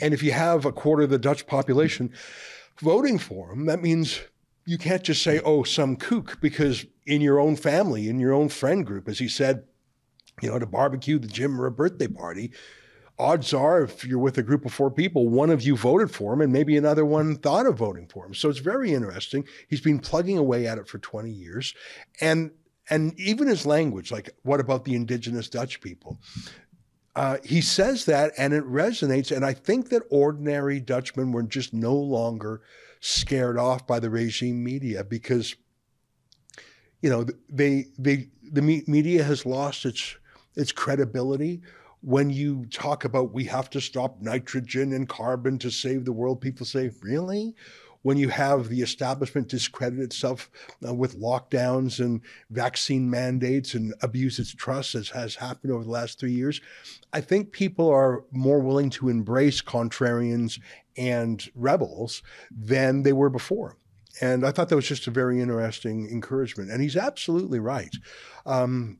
[0.00, 2.12] And if you have a quarter of the Dutch population
[2.80, 4.20] voting for him, that means
[4.66, 8.48] you can't just say, oh, some kook, because in your own family, in your own
[8.48, 9.64] friend group, as he said,
[10.42, 12.52] you know, at a barbecue, the gym, or a birthday party,
[13.18, 16.32] odds are if you're with a group of four people, one of you voted for
[16.32, 18.34] him and maybe another one thought of voting for him.
[18.34, 19.46] So it's very interesting.
[19.68, 21.74] He's been plugging away at it for 20 years.
[22.20, 22.52] And
[22.90, 26.20] and even his language, like what about the indigenous Dutch people?
[27.16, 29.34] Uh, he says that and it resonates.
[29.34, 32.60] And I think that ordinary Dutchmen were just no longer
[33.00, 35.56] scared off by the regime media because,
[37.02, 40.16] you know, they, they, the media has lost its,
[40.56, 41.62] its credibility.
[42.00, 46.40] When you talk about we have to stop nitrogen and carbon to save the world,
[46.40, 47.56] people say, really?
[48.02, 50.50] When you have the establishment discredit itself
[50.86, 55.90] uh, with lockdowns and vaccine mandates and abuse its trust, as has happened over the
[55.90, 56.60] last three years,
[57.12, 60.60] I think people are more willing to embrace contrarians
[60.96, 63.76] and rebels than they were before.
[64.20, 66.70] And I thought that was just a very interesting encouragement.
[66.70, 67.94] And he's absolutely right.
[68.46, 68.98] Um,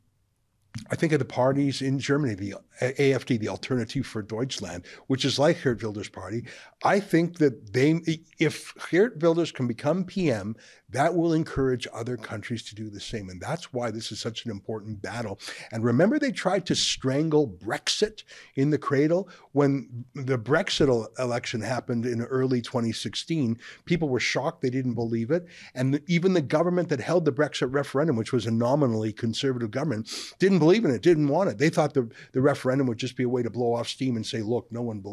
[0.90, 5.38] I think of the parties in Germany, the AFD, the Alternative for Deutschland, which is
[5.38, 6.44] like Geert Wilders' party.
[6.84, 8.00] I think that they,
[8.38, 10.56] if Geert Wilders can become PM,
[10.90, 13.28] that will encourage other countries to do the same.
[13.28, 15.38] And that's why this is such an important battle.
[15.70, 18.22] And remember, they tried to strangle Brexit
[18.54, 19.28] in the cradle.
[19.52, 24.62] When the Brexit election happened in early 2016, people were shocked.
[24.62, 25.46] They didn't believe it.
[25.74, 30.10] And even the government that held the Brexit referendum, which was a nominally conservative government,
[30.38, 31.58] didn't believe in it, didn't want it.
[31.58, 34.26] They thought the, the referendum would just be a way to blow off steam and
[34.26, 35.04] say, look, no one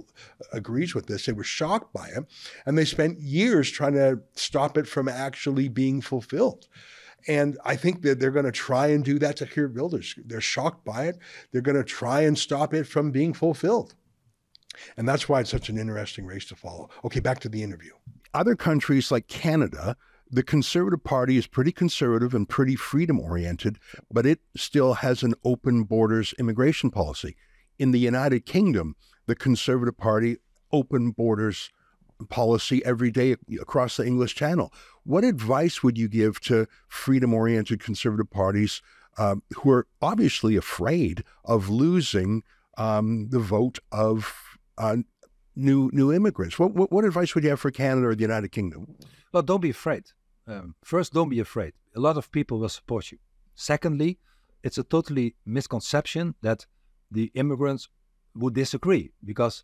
[0.54, 1.26] agrees with this.
[1.26, 2.24] They were shocked by it.
[2.66, 6.68] And they spent years trying to stop it from actually being fulfilled.
[7.28, 10.16] And I think that they're going to try and do that to Geert Wilders.
[10.26, 11.18] They're shocked by it.
[11.52, 13.96] They're going to try and stop it from being fulfilled.
[14.98, 16.90] And that's why it's such an interesting race to follow.
[17.04, 17.94] Okay, back to the interview.
[18.34, 19.96] Other countries like Canada,
[20.30, 23.80] the Conservative Party is pretty conservative and pretty freedom oriented,
[24.12, 27.36] but it still has an open borders immigration policy.
[27.80, 30.38] In the United Kingdom, the Conservative Party
[30.72, 31.72] open borders
[32.30, 34.72] policy every day across the English Channel.
[35.04, 38.82] What advice would you give to freedom oriented conservative parties
[39.18, 42.44] uh, who are obviously afraid of losing
[42.78, 44.34] um, the vote of
[44.78, 44.98] uh,
[45.56, 46.60] new new immigrants?
[46.60, 48.96] What, what, what advice would you have for Canada or the United Kingdom?
[49.32, 50.06] Well, don't be afraid.
[50.48, 51.74] Um, first, don't be afraid.
[51.96, 53.18] A lot of people will support you.
[53.56, 54.20] Secondly,
[54.64, 56.66] it's a totally misconception that
[57.12, 57.88] the immigrants
[58.36, 59.64] would disagree because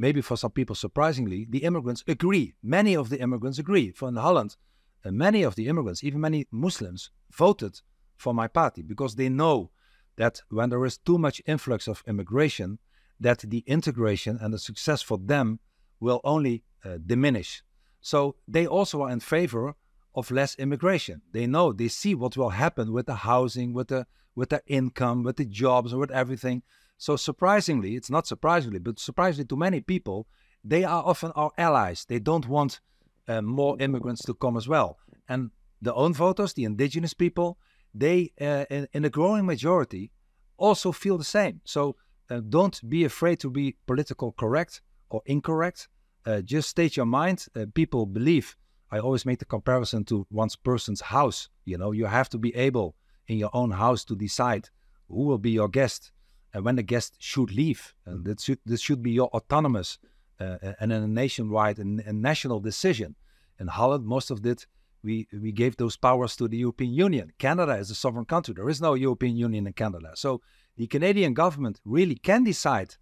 [0.00, 2.54] maybe for some people surprisingly, the immigrants agree.
[2.62, 3.92] Many of the immigrants agree.
[3.92, 4.56] For in Holland,
[5.04, 7.80] uh, many of the immigrants, even many Muslims, voted
[8.16, 9.70] for my party because they know
[10.16, 12.78] that when there is too much influx of immigration,
[13.20, 15.60] that the integration and the success for them
[16.00, 17.62] will only uh, diminish.
[18.00, 19.74] So they also are in favor
[20.14, 21.20] of less immigration.
[21.32, 25.22] They know, they see what will happen with the housing, with the with the income,
[25.24, 26.62] with the jobs, with everything.
[27.00, 30.26] So surprisingly, it's not surprisingly, but surprisingly to many people,
[30.62, 32.04] they are often our allies.
[32.04, 32.80] They don't want
[33.26, 34.98] uh, more immigrants to come as well.
[35.26, 37.56] And the own voters, the indigenous people,
[37.94, 40.12] they, uh, in, in, a growing majority,
[40.58, 41.62] also feel the same.
[41.64, 41.96] So
[42.28, 45.88] uh, don't be afraid to be political correct or incorrect.
[46.26, 47.46] Uh, just state your mind.
[47.56, 48.58] Uh, people believe.
[48.90, 51.48] I always make the comparison to one's person's house.
[51.64, 52.94] You know, you have to be able
[53.26, 54.68] in your own house to decide
[55.08, 56.12] who will be your guest
[56.52, 57.94] and when the guest should leave.
[58.06, 59.98] And that should, this should be your autonomous
[60.40, 63.14] uh, and a nationwide and, and, national decision.
[63.58, 64.66] In Holland, most of it,
[65.02, 67.32] we, we gave those powers to the European Union.
[67.38, 68.54] Canada is a sovereign country.
[68.54, 70.12] There is no European Union in Canada.
[70.14, 70.40] So
[70.76, 72.96] the Canadian government really can decide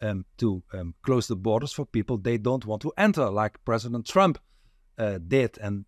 [0.00, 4.06] um, to um, close the borders for people they don't want to enter, like President
[4.06, 4.38] Trump
[4.98, 5.84] uh, did and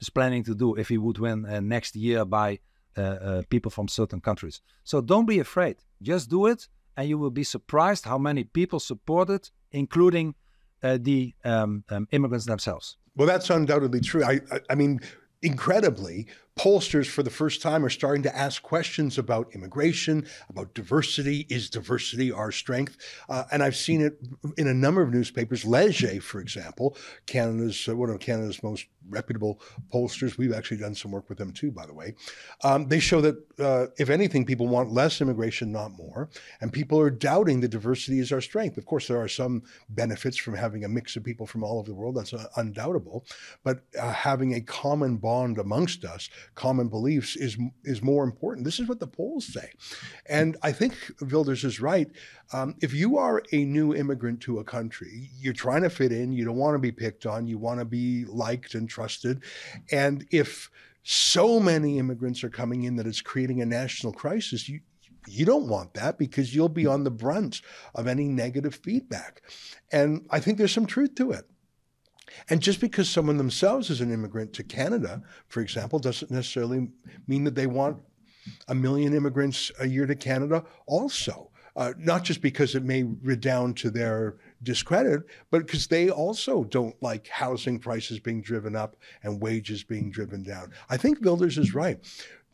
[0.00, 2.58] is planning to do if he would win uh, next year by uh, uh,
[3.50, 4.60] people from certain countries.
[4.84, 5.76] So don't be afraid.
[6.02, 10.34] Just do it and you will be surprised how many people support it, including
[10.82, 12.96] uh, the um, um, immigrants themselves.
[13.16, 14.24] Well, that's undoubtedly true.
[14.24, 15.00] I, I, I mean,
[15.42, 21.46] incredibly, pollsters for the first time are starting to ask questions about immigration, about diversity.
[21.48, 22.96] Is diversity our strength?
[23.28, 24.18] Uh, and I've seen it
[24.56, 25.64] in a number of newspapers.
[25.64, 29.60] Leger, for example, Canada's uh, one of Canada's most reputable
[29.92, 30.38] pollsters.
[30.38, 32.14] We've actually done some work with them too, by the way.
[32.62, 37.00] Um, they show that uh, if anything, people want less immigration, not more, and people
[37.00, 38.78] are doubting that diversity is our strength.
[38.78, 41.88] Of course, there are some benefits from having a mix of people from all over
[41.88, 42.16] the world.
[42.16, 43.24] That's uh, undoubtable,
[43.62, 48.64] but uh, having a common bond amongst us common beliefs is is more important.
[48.64, 49.72] This is what the polls say,
[50.26, 52.08] and I think Wilders is right.
[52.52, 56.32] Um, if you are a new immigrant to a country, you're trying to fit in.
[56.32, 57.46] You don't want to be picked on.
[57.46, 59.42] You want to be liked and trusted,
[59.90, 60.70] and if
[61.02, 64.80] so many immigrants are coming in that it's creating a national crisis, you
[65.26, 67.62] you don't want that because you'll be on the brunt
[67.94, 69.42] of any negative feedback.
[69.90, 71.44] And I think there's some truth to it.
[72.50, 76.88] And just because someone themselves is an immigrant to Canada, for example, doesn't necessarily
[77.26, 77.98] mean that they want
[78.68, 81.50] a million immigrants a year to Canada also.
[81.76, 86.94] Uh, not just because it may redound to their discredit, but because they also don't
[87.02, 90.70] like housing prices being driven up and wages being driven down.
[90.88, 91.98] I think Wilders is right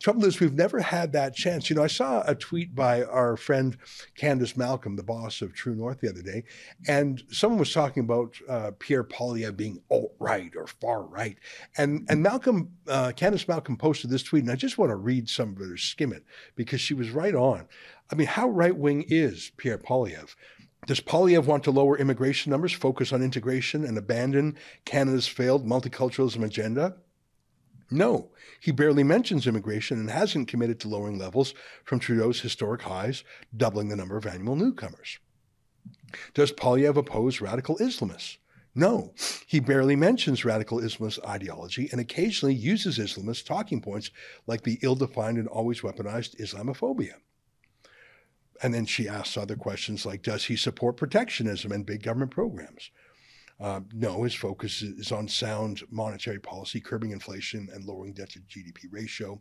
[0.01, 1.69] trouble is we've never had that chance.
[1.69, 3.77] You know, I saw a tweet by our friend
[4.17, 6.43] Candice Malcolm, the boss of True North, the other day,
[6.87, 11.37] and someone was talking about uh, Pierre Poilievre being alt right or far right,
[11.77, 15.29] and and Malcolm, uh, Candice Malcolm posted this tweet, and I just want to read
[15.29, 16.23] some of it or skim it
[16.55, 17.67] because she was right on.
[18.11, 20.35] I mean, how right wing is Pierre Poilievre?
[20.87, 26.43] Does Poilievre want to lower immigration numbers, focus on integration, and abandon Canada's failed multiculturalism
[26.43, 26.95] agenda?
[27.91, 33.25] No, he barely mentions immigration and hasn't committed to lowering levels from Trudeau's historic highs,
[33.55, 35.19] doubling the number of annual newcomers.
[36.33, 38.37] Does Poilievre oppose radical Islamists?
[38.73, 39.13] No,
[39.45, 44.11] he barely mentions radical Islamist ideology and occasionally uses Islamist talking points
[44.47, 47.15] like the ill defined and always weaponized Islamophobia.
[48.63, 52.91] And then she asks other questions like Does he support protectionism and big government programs?
[53.61, 58.39] Uh, no, his focus is on sound monetary policy, curbing inflation, and lowering debt to
[58.39, 59.39] GDP ratio.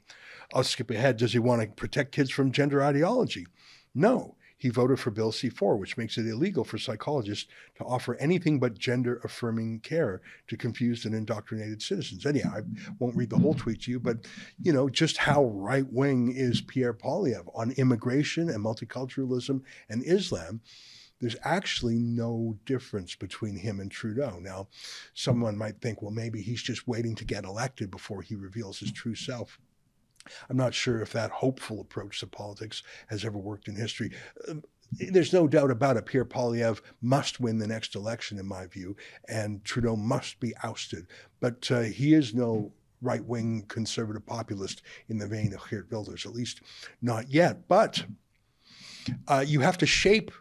[0.52, 1.16] I'll skip ahead.
[1.16, 3.46] Does he want to protect kids from gender ideology?
[3.94, 4.36] No.
[4.58, 8.60] He voted for Bill C 4, which makes it illegal for psychologists to offer anything
[8.60, 12.26] but gender affirming care to confused and indoctrinated citizens.
[12.26, 12.60] Anyhow, I
[12.98, 14.26] won't read the whole tweet to you, but
[14.60, 20.60] you know, just how right wing is Pierre Poilievre on immigration and multiculturalism and Islam
[21.20, 24.38] there's actually no difference between him and Trudeau.
[24.40, 24.68] Now,
[25.14, 28.92] someone might think, well, maybe he's just waiting to get elected before he reveals his
[28.92, 29.58] true self.
[30.48, 34.12] I'm not sure if that hopeful approach to politics has ever worked in history.
[34.48, 36.06] Um, there's no doubt about it.
[36.06, 38.96] Pierre Poilievre must win the next election, in my view,
[39.28, 41.06] and Trudeau must be ousted.
[41.38, 46.26] But uh, he is no right wing conservative populist in the vein of Geert Wilders,
[46.26, 46.60] at least
[47.00, 47.68] not yet.
[47.68, 48.04] But
[49.28, 50.32] uh, you have to shape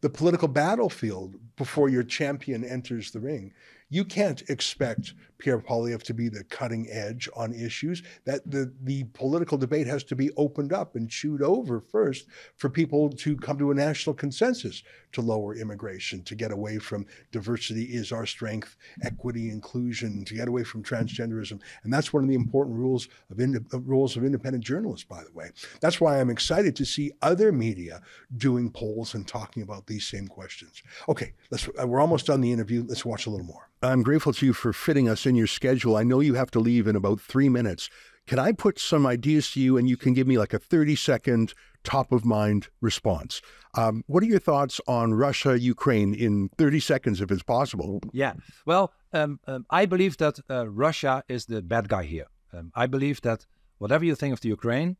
[0.00, 3.52] the political battlefield before your champion enters the ring.
[3.88, 8.02] You can't expect Pierre Poilievre to be the cutting edge on issues.
[8.24, 12.68] That the, the political debate has to be opened up and chewed over first for
[12.68, 17.84] people to come to a national consensus to lower immigration, to get away from diversity
[17.84, 21.60] is our strength, equity, inclusion, to get away from transgenderism.
[21.84, 25.22] And that's one of the important rules of in, uh, rules of independent journalists, by
[25.22, 25.50] the way.
[25.80, 28.02] That's why I'm excited to see other media
[28.36, 30.82] doing polls and talking about these same questions.
[31.08, 32.84] Okay, let's uh, we're almost done the interview.
[32.86, 33.68] Let's watch a little more.
[33.82, 35.96] I'm grateful to you for fitting us in your schedule.
[35.96, 37.90] I know you have to leave in about three minutes.
[38.26, 40.96] Can I put some ideas to you and you can give me like a 30
[40.96, 43.40] second top of mind response?
[43.74, 48.00] Um, what are your thoughts on Russia, Ukraine in 30 seconds, if it's possible?
[48.12, 48.34] Yeah.
[48.64, 52.26] Well, um, um, I believe that uh, Russia is the bad guy here.
[52.52, 53.46] Um, I believe that
[53.78, 54.96] whatever you think of the Ukraine,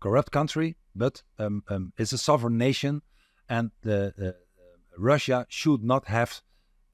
[0.00, 3.02] corrupt country, but um, um, it's a sovereign nation,
[3.48, 4.32] and the, uh,
[4.98, 6.42] Russia should not have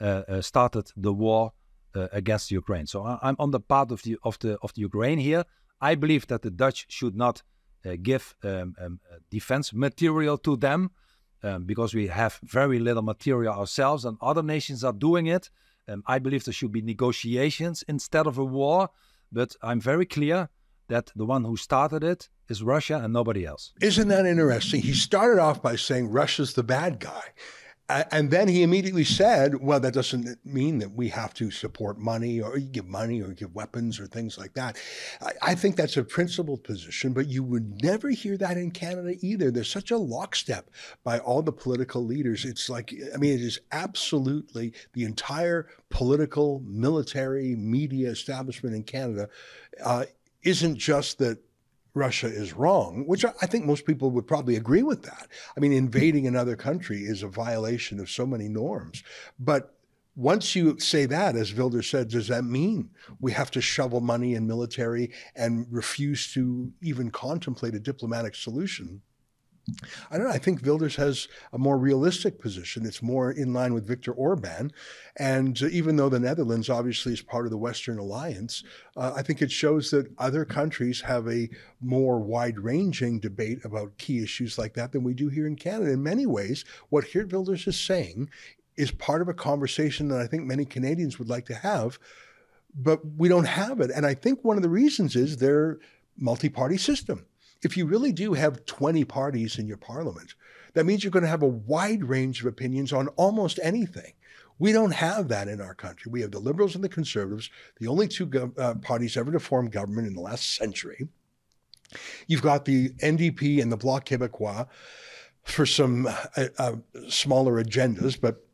[0.00, 1.52] uh, uh, started the war
[1.94, 2.86] against Ukraine.
[2.86, 5.44] So I, am on the part of the of the of the Ukraine here.
[5.80, 7.42] I believe that the Dutch should not
[8.02, 10.90] give um, um, defense material to them
[11.42, 15.50] um, because we have very little material ourselves, and other nations are doing it.
[15.88, 18.90] Um, I believe there should be negotiations instead of a war.
[19.32, 20.48] But I'm very clear
[20.88, 23.72] that the one who started it is Russia and nobody else.
[23.80, 24.82] Isn't that interesting?
[24.82, 27.22] He started off by saying Russia's the bad guy.
[28.10, 32.40] And then he immediately said, well, that doesn't mean that we have to support money
[32.40, 34.78] or give money or give weapons or things like that.
[35.20, 39.14] I, I, think that's a principled position, but you would never hear that in Canada
[39.20, 39.50] either.
[39.50, 40.70] There's such a lockstep
[41.04, 42.44] by all the political leaders.
[42.44, 49.28] It's like, I mean, it is absolutely the entire political, military, media establishment in Canada
[49.84, 50.04] uh,
[50.42, 51.38] isn't just that
[51.94, 55.28] Russia is wrong, which I think most people would probably agree with that.
[55.56, 59.02] I mean, invading another country is a violation of so many norms.
[59.38, 59.74] But
[60.16, 64.34] once you say that, as Wilders said, does that mean we have to shovel money
[64.34, 69.02] in military and refuse to even contemplate a diplomatic solution?
[70.10, 70.33] I don't know.
[70.33, 72.87] I think Wilders has a more realistic position.
[72.87, 74.73] It's more in line with Viktor Orban.
[75.16, 78.62] And even though the Netherlands obviously is part of the Western Alliance,
[78.96, 81.48] uh, I think it shows that other countries have a
[81.81, 85.92] more wide ranging debate about key issues like that than we do here in Canada.
[85.92, 88.31] In many ways, what Geert Wilders is saying
[88.77, 91.98] is part of a conversation that I think many Canadians would like to have,
[92.75, 93.90] but we don't have it.
[93.94, 95.79] And I think one of the reasons is their
[96.16, 97.27] multi party system
[97.63, 100.35] if you really do have 20 parties in your parliament,
[100.75, 104.13] that means you're going to have a wide range of opinions on almost anything.
[104.58, 106.13] We don't have that in our country.
[106.13, 107.50] We have the Liberals and the Conservatives,
[107.81, 111.08] the only two uh, parties ever to form government in the last century.
[112.27, 114.69] You've got the NDP and the Bloc Québécois
[115.44, 116.77] for some uh, uh,
[117.08, 118.44] smaller agendas, but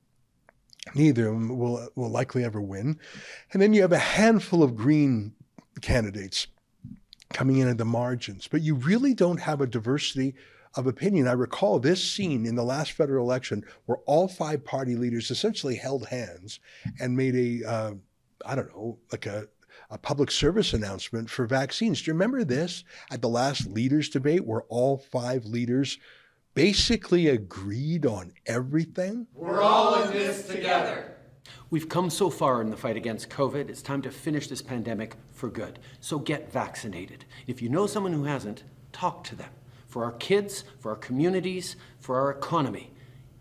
[0.94, 2.98] neither of them will, will likely ever win.
[3.52, 5.34] And then you have a handful of Green
[5.82, 6.46] candidates
[7.32, 10.34] coming in at the margins, but you really don't have a diversity
[10.74, 11.26] of opinion.
[11.26, 15.76] I recall this scene in the last federal election where all five party leaders essentially
[15.76, 16.60] held hands
[17.00, 17.94] and made a, uh,
[18.44, 19.48] I don't know, like a,
[19.90, 22.02] a public service announcement for vaccines.
[22.02, 25.98] Do you remember this at the last leaders debate where all five leaders
[26.54, 29.26] basically agreed on everything?
[29.34, 31.15] We're all in this together.
[31.68, 35.16] We've come so far in the fight against COVID, it's time to finish this pandemic
[35.32, 35.80] for good.
[35.98, 37.24] So get vaccinated.
[37.48, 38.62] If you know someone who hasn't,
[38.92, 39.50] talk to them.
[39.88, 42.92] For our kids, for our communities, for our economy,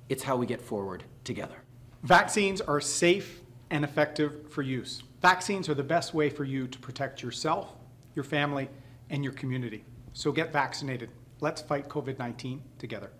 [0.10, 1.56] it's how we get forward together.
[2.02, 5.04] Vaccines are safe and effective for use.
[5.22, 7.76] Vaccines are the best way for you to protect yourself,
[8.16, 8.70] your family,
[9.12, 9.86] and your community.
[10.14, 11.10] So get vaccinated.
[11.42, 13.12] Let's fight COVID 19 together.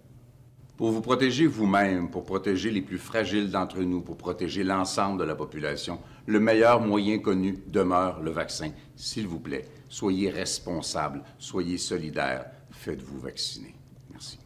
[0.78, 5.24] Pour vous protéger vous-même, pour protéger les plus fragiles d'entre nous, pour protéger l'ensemble de
[5.24, 8.72] la population, le meilleur moyen connu demeure le vaccin.
[8.96, 13.76] S'il vous plaît, soyez responsables, soyez solidaires, faites-vous vacciner.
[14.12, 14.38] Merci.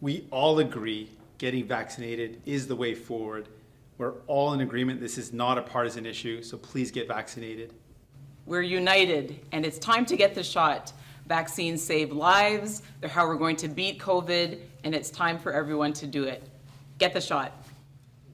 [0.00, 3.48] We all agree getting vaccinated is the way forward.
[3.98, 7.72] We're all in agreement this is not a partisan issue, so please get vaccinated.
[8.46, 10.92] We're united, and it's time to get the shot.
[11.28, 15.92] Vaccines save lives, they're how we're going to beat COVID, and it's time for everyone
[15.94, 16.42] to do it.
[16.96, 17.52] Get the shot.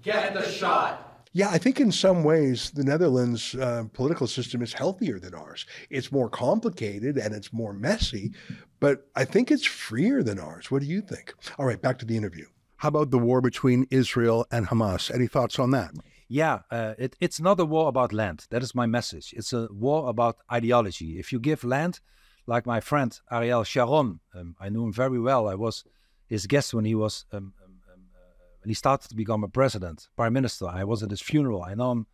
[0.03, 1.27] Get the shot.
[1.33, 5.67] Yeah, I think in some ways the Netherlands uh, political system is healthier than ours.
[5.91, 8.31] It's more complicated and it's more messy,
[8.79, 10.71] but I think it's freer than ours.
[10.71, 11.35] What do you think?
[11.59, 12.47] All right, back to the interview.
[12.77, 15.13] How about the war between Israel and Hamas?
[15.13, 15.91] Any thoughts on that?
[16.29, 18.47] Yeah, uh, it, it's not a war about land.
[18.51, 19.35] That is my message.
[19.37, 21.19] It's a war about ideology.
[21.19, 21.99] If you give land,
[22.47, 24.21] like my friend Ariel Sharon.
[24.35, 25.49] Um, I knew him very well.
[25.49, 25.85] I was
[26.27, 29.49] his guest when he was um, um, um uh, when he started to become a
[29.49, 30.67] president, prime minister.
[30.67, 31.63] I was at his funeral.
[31.63, 32.07] I know him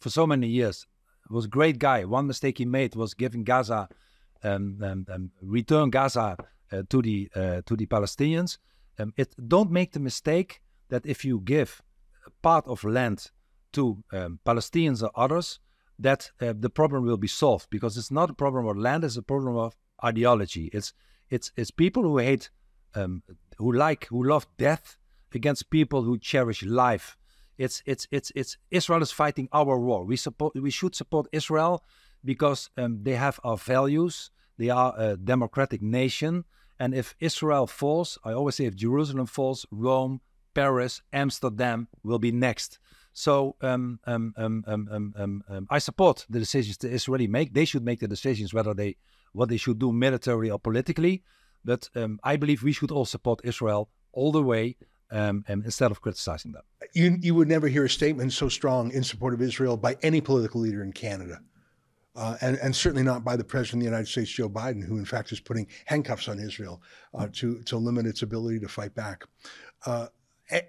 [0.00, 0.86] for so many years.
[1.28, 2.04] He was a great guy.
[2.04, 3.88] One mistake he made was giving Gaza,
[4.42, 6.36] um, um, return Gaza
[6.72, 8.58] uh, to the uh, to the Palestinians.
[9.16, 11.82] it don't make the mistake that if you give
[12.26, 13.30] a part of land
[13.72, 14.02] to
[14.44, 15.60] Palestinians or others,
[15.98, 19.16] that uh, the problem will be solved because it's not a problem of land; it's
[19.16, 20.70] a problem of ideology.
[20.72, 20.92] It's
[21.30, 22.50] it's it's people who hate,
[22.94, 23.22] um,
[23.58, 24.96] who like, who love death
[25.34, 27.16] against people who cherish life.
[27.58, 30.04] It's it's it's it's Israel is fighting our war.
[30.04, 31.84] We support we should support Israel
[32.24, 34.30] because um, they have our values.
[34.56, 36.44] They are a democratic nation,
[36.80, 40.20] and if Israel falls, I always say if Jerusalem falls, Rome,
[40.58, 42.78] Paris, Amsterdam will be next.
[43.12, 47.54] So um, um, um, I support the decisions the Israeli make.
[47.54, 48.96] They should make the decisions whether they
[49.32, 51.22] what they should do militarily or politically.
[51.64, 51.82] But
[52.30, 53.82] I believe we should all support Israel
[54.12, 54.76] all the way
[55.10, 56.62] um, instead of criticizing them.
[56.94, 60.20] You, you would never hear a statement so strong in support of Israel by any
[60.20, 61.40] political leader in Canada.
[62.16, 64.98] Uh, and, and, certainly not by the President of the United States, Joe Biden, who
[64.98, 66.82] in fact is putting handcuffs on Israel
[67.14, 69.24] uh, to, to limit its ability to fight back.
[69.86, 70.08] Uh,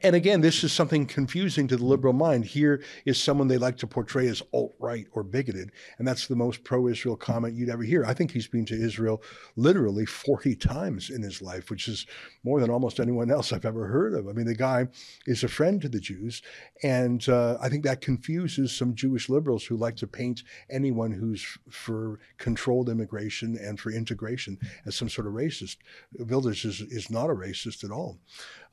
[0.03, 2.43] And again, this is something confusing to the liberal mind.
[2.43, 6.36] Here is someone they like to portray as alt right or bigoted, and that's the
[6.36, 8.03] most pro Israel comment you'd ever hear.
[8.03, 9.23] I think he's been to Israel
[9.55, 12.05] literally 40 times in his life, which is
[12.43, 14.27] more than almost anyone else I've ever heard of.
[14.27, 14.88] I mean, the guy
[15.25, 16.41] is a friend to the Jews,
[16.84, 21.57] and uh, I think that confuses some Jewish liberals who like to paint anyone who's
[21.69, 25.77] for controlled immigration and for integration as some sort of racist.
[26.17, 28.19] Wilders is, is not a racist at all.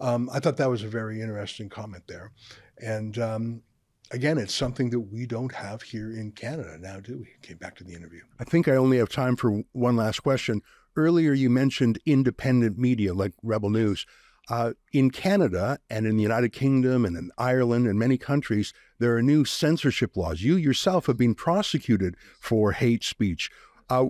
[0.00, 2.28] Um, I thought that was a very interesting comment there.
[2.97, 3.62] And um,
[4.11, 7.28] again, it's something that we don't have here in Canada now, do we?
[7.47, 8.22] Came back to the interview.
[8.42, 10.62] I think I only have time for one last question.
[10.97, 14.07] Earlier, you mentioned independent media like Rebel News.
[14.49, 19.16] Uh, in Canada and in the United Kingdom and in Ireland and many countries, there
[19.16, 20.40] are new censorship laws.
[20.40, 23.51] You yourself have been prosecuted for hate speech.
[23.90, 24.07] Uh,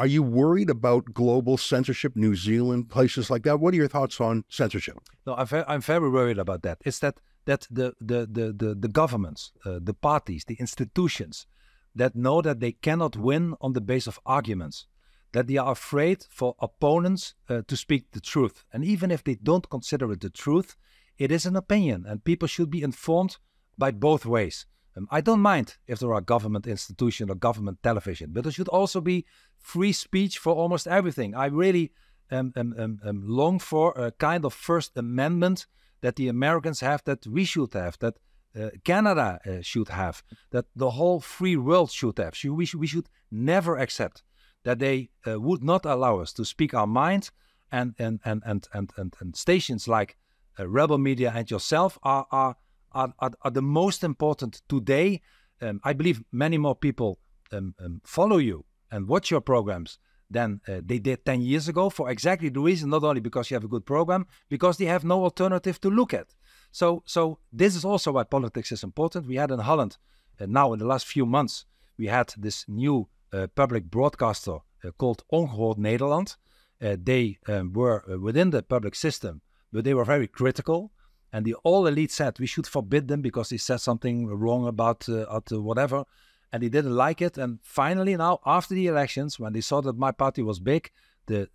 [0.00, 3.60] are you worried about global censorship, New Zealand, places like that?
[3.60, 4.96] What are your thoughts on censorship?
[5.26, 6.78] No, I'm, ve- I'm very worried about that.
[6.86, 11.46] It's that that the the the the, the governments, uh, the parties, the institutions
[11.94, 14.86] that know that they cannot win on the base of arguments,
[15.32, 19.34] that they are afraid for opponents uh, to speak the truth, and even if they
[19.34, 20.76] don't consider it the truth,
[21.18, 23.36] it is an opinion, and people should be informed
[23.76, 24.64] by both ways.
[24.96, 28.68] Um, I don't mind if there are government institution or government television, but there should
[28.68, 29.24] also be
[29.58, 31.34] free speech for almost everything.
[31.34, 31.92] I really
[32.30, 35.66] um, um, um, um, long for a kind of First Amendment
[36.00, 38.16] that the Americans have, that we should have, that
[38.58, 42.34] uh, Canada uh, should have, that the whole free world should have.
[42.36, 44.22] So we, should, we should never accept
[44.64, 47.30] that they uh, would not allow us to speak our mind,
[47.72, 50.16] and and and and and and, and stations like
[50.58, 52.56] uh, Rebel Media and yourself are are
[52.92, 55.20] are, are, are the most important today.
[55.60, 57.18] Um, I believe many more people
[57.52, 59.98] um, um, follow you and watch your programs
[60.30, 63.56] than uh, they did 10 years ago for exactly the reason not only because you
[63.56, 66.34] have a good program because they have no alternative to look at.
[66.70, 69.26] So so this is also why politics is important.
[69.26, 69.98] We had in holland
[70.40, 71.64] uh, now in the last few months
[71.98, 76.36] we had this new uh, public broadcaster uh, called ongehoord nederland.
[76.80, 80.92] Uh, they um, were uh, within the public system but they were very critical
[81.32, 85.08] and the all elite said we should forbid them because they said something wrong about
[85.08, 86.04] uh, whatever
[86.52, 87.38] and they didn't like it.
[87.38, 90.90] And finally now after the elections when they saw that my party was big
[91.26, 91.46] the, uh,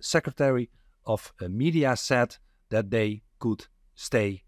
[0.00, 0.70] secretary
[1.04, 2.36] of uh, media said
[2.70, 4.42] that they could stay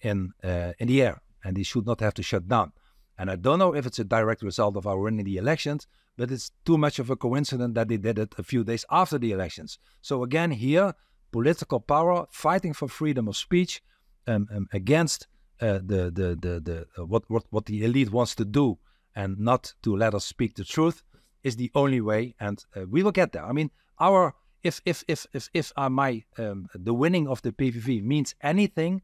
[0.00, 2.72] in uh, in the air and they should not have to shut down.
[3.18, 6.30] And i don't know if it's a direct result of our winning the elections but
[6.30, 9.32] it's too much of a coincidence that they did it a few days after the
[9.32, 9.78] elections.
[10.02, 10.94] So again here
[11.32, 13.82] political power fighting for freedom of speech
[14.26, 15.26] um, um, against
[15.60, 18.78] uh, the the the, the uh, what what what the elite wants to do
[19.14, 21.02] and not to let us speak the truth
[21.42, 23.44] is the only way, and uh, we will get there.
[23.44, 23.70] I mean,
[24.00, 28.34] our if if if if if uh, my um, the winning of the PVV means
[28.40, 29.02] anything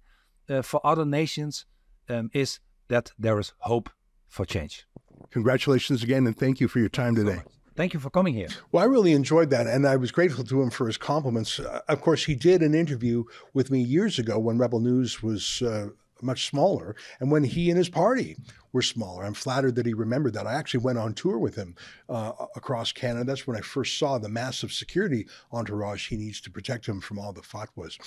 [0.49, 1.67] uh, for other nations,
[2.09, 3.91] um, is that there is hope
[4.29, 4.87] for change.
[5.31, 7.43] Congratulations again, and thank you for your time today.
[7.79, 8.49] Thank you for coming here.
[8.73, 11.61] Well, I really enjoyed that, and I was grateful to him for his compliments.
[11.61, 13.23] Uh, of course, he did an interview
[13.55, 17.79] with me years ago when Rebel News was uh, much smaller, and when he and
[17.79, 18.37] his party
[18.73, 19.25] were smaller.
[19.25, 20.47] I'm flattered that he remembered that.
[20.47, 21.75] I actually went on tour with him
[22.09, 23.25] uh, across Canada.
[23.25, 27.19] That's when I first saw the massive security entourage he needs to protect him from
[27.19, 27.99] all the fatwas.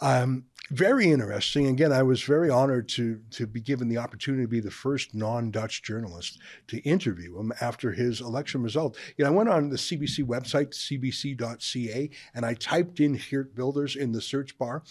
[0.00, 1.66] Um, very interesting.
[1.66, 5.14] Again, I was very honored to to be given the opportunity to be the first
[5.14, 8.96] non-Dutch journalist to interview him after his election result.
[9.16, 13.96] You know, I went on the CBC website, cbc.ca, and I typed in Geert Wilders
[13.96, 14.82] in the search bar.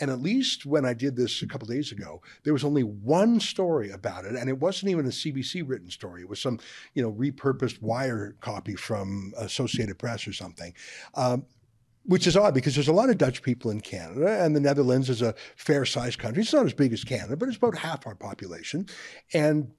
[0.00, 3.40] And at least when I did this a couple days ago, there was only one
[3.40, 6.22] story about it, and it wasn't even a CBC written story.
[6.22, 6.58] It was some,
[6.94, 10.74] you know, repurposed wire copy from Associated Press or something.
[11.14, 11.46] Um,
[12.06, 15.10] which is odd because there's a lot of Dutch people in Canada, and the Netherlands
[15.10, 16.42] is a fair sized country.
[16.42, 18.86] It's not as big as Canada, but it's about half our population.
[19.34, 19.72] And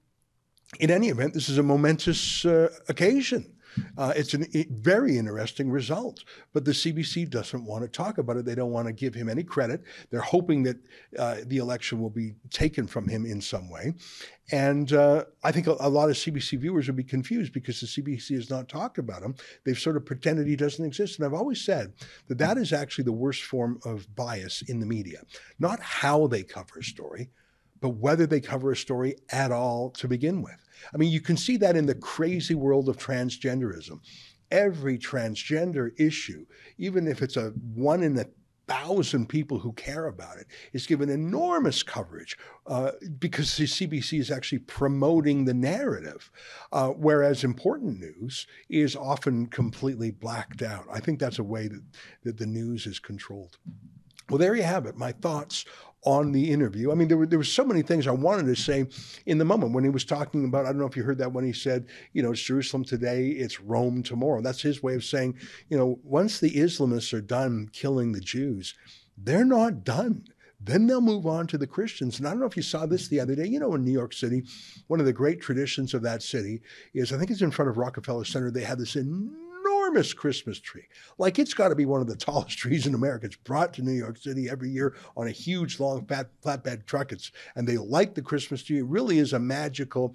[0.78, 3.57] in any event, this is a momentous uh, occasion.
[3.96, 8.44] Uh, it's a very interesting result, but the CBC doesn't want to talk about it.
[8.44, 9.82] They don't want to give him any credit.
[10.10, 10.76] They're hoping that
[11.18, 13.94] uh, the election will be taken from him in some way.
[14.50, 17.86] And uh, I think a, a, lot of CBC viewers would be confused because the
[17.86, 19.34] CBC has not talked about him.
[19.64, 21.18] They've sort of pretended he doesn't exist.
[21.18, 21.92] And I've always said
[22.28, 25.22] that that is actually the worst form of bias in the media,
[25.58, 27.28] not how they cover a story,
[27.80, 30.64] but whether they cover a story at all to begin with.
[30.92, 34.00] I mean, you can see that in the crazy world of transgenderism.
[34.50, 36.46] Every transgender issue,
[36.78, 38.26] even if it's a one in a
[38.68, 44.30] thousand people who care about it, is given enormous coverage uh, because the CBC is
[44.30, 46.30] actually promoting the narrative,
[46.72, 50.86] uh, whereas important news is often completely blacked out.
[50.92, 51.82] I think that's a way that,
[52.24, 53.56] that the news is controlled.
[54.28, 54.96] Well, there you have it.
[54.96, 55.64] My thoughts
[56.04, 56.92] on the interview.
[56.92, 58.86] I mean, there were there were so many things I wanted to say
[59.26, 60.64] in the moment when he was talking about.
[60.64, 63.28] I don't know if you heard that when he said, you know, it's Jerusalem today,
[63.28, 64.40] it's Rome tomorrow.
[64.40, 65.36] That's his way of saying,
[65.68, 68.74] you know, once the Islamists are done killing the Jews,
[69.16, 70.24] they're not done.
[70.60, 72.18] Then they'll move on to the Christians.
[72.18, 73.46] And I don't know if you saw this the other day.
[73.46, 74.44] You know, in New York City,
[74.88, 76.62] one of the great traditions of that city
[76.94, 78.50] is I think it's in front of Rockefeller Center.
[78.50, 79.47] They have this enormous
[80.12, 80.86] Christmas tree.
[81.18, 83.26] Like it's got to be one of the tallest trees in America.
[83.26, 87.12] It's brought to New York City every year on a huge, long, fat, flatbed truck.
[87.12, 88.78] It's, and they light the Christmas tree.
[88.78, 90.14] It really is a magical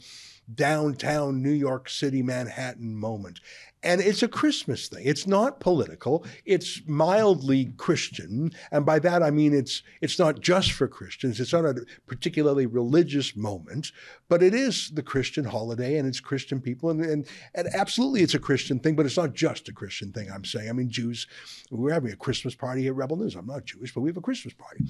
[0.54, 3.40] downtown New York City, Manhattan moment.
[3.86, 5.04] And it's a Christmas thing.
[5.06, 6.26] It's not political.
[6.46, 11.38] It's mildly Christian, and by that I mean it's it's not just for Christians.
[11.42, 13.92] It's not a particularly religious moment,
[14.30, 18.34] but it is the Christian holiday, and it's Christian people, and and, and absolutely it's
[18.34, 18.96] a Christian thing.
[18.96, 20.32] But it's not just a Christian thing.
[20.32, 20.70] I'm saying.
[20.70, 21.28] I mean, Jews.
[21.70, 23.36] We're having a Christmas party at Rebel News.
[23.36, 24.86] I'm not Jewish, but we have a Christmas party.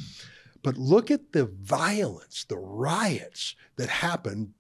[0.62, 4.54] But look at the violence, the riots that happened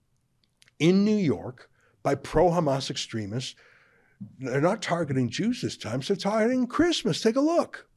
[0.83, 1.69] in New York
[2.03, 3.55] by pro Hamas extremists.
[4.37, 7.21] They're not targeting Jews this time, so they're targeting Christmas.
[7.21, 7.87] Take a look.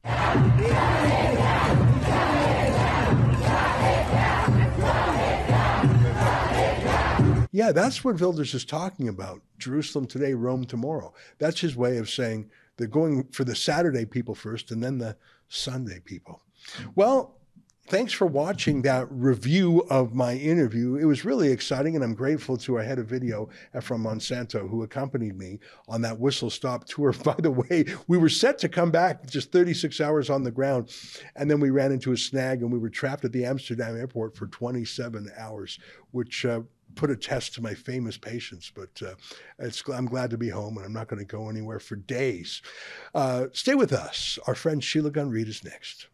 [7.51, 9.41] Yeah, that's what Wilders is talking about.
[9.57, 11.13] Jerusalem today, Rome tomorrow.
[11.39, 15.17] That's his way of saying they're going for the Saturday people first and then the
[15.49, 16.41] Sunday people.
[16.95, 17.36] Well,
[17.87, 20.95] thanks for watching that review of my interview.
[20.95, 24.83] It was really exciting, and I'm grateful to our head of video, Ephraim Monsanto, who
[24.83, 27.13] accompanied me on that whistle stop tour.
[27.23, 30.93] By the way, we were set to come back just 36 hours on the ground,
[31.35, 34.35] and then we ran into a snag and we were trapped at the Amsterdam airport
[34.35, 35.79] for 27 hours,
[36.11, 36.61] which uh,
[36.95, 40.85] put a test to my famous patience, but uh, I'm glad to be home and
[40.85, 42.61] I'm not going to go anywhere for days.
[43.15, 44.39] Uh, stay with us.
[44.47, 46.07] Our friend Sheila Gunn Reid is next.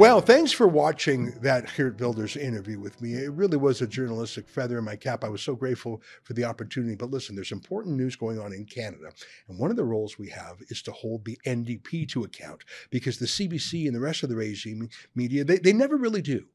[0.00, 3.12] Well, thanks for watching that Geert Wilders interview with me.
[3.12, 5.22] It really was a journalistic feather in my cap.
[5.22, 6.94] I was so grateful for the opportunity.
[6.94, 9.12] But listen, there's important news going on in Canada.
[9.46, 13.18] And one of the roles we have is to hold the NDP to account because
[13.18, 16.46] the CBC and the rest of the regime media, they, they never really do.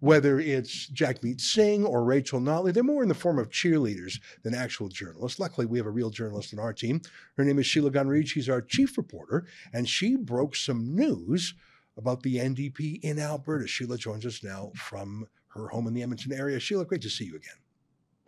[0.00, 4.18] Whether it's Jack Jagmeet Singh or Rachel Notley, they're more in the form of cheerleaders
[4.42, 5.38] than actual journalists.
[5.38, 7.02] Luckily, we have a real journalist on our team.
[7.36, 8.28] Her name is Sheila Gunn Reid.
[8.28, 11.54] She's our chief reporter, and she broke some news
[11.98, 13.66] about the NDP in Alberta.
[13.66, 16.60] Sheila joins us now from her home in the Edmonton area.
[16.60, 17.56] Sheila, great to see you again.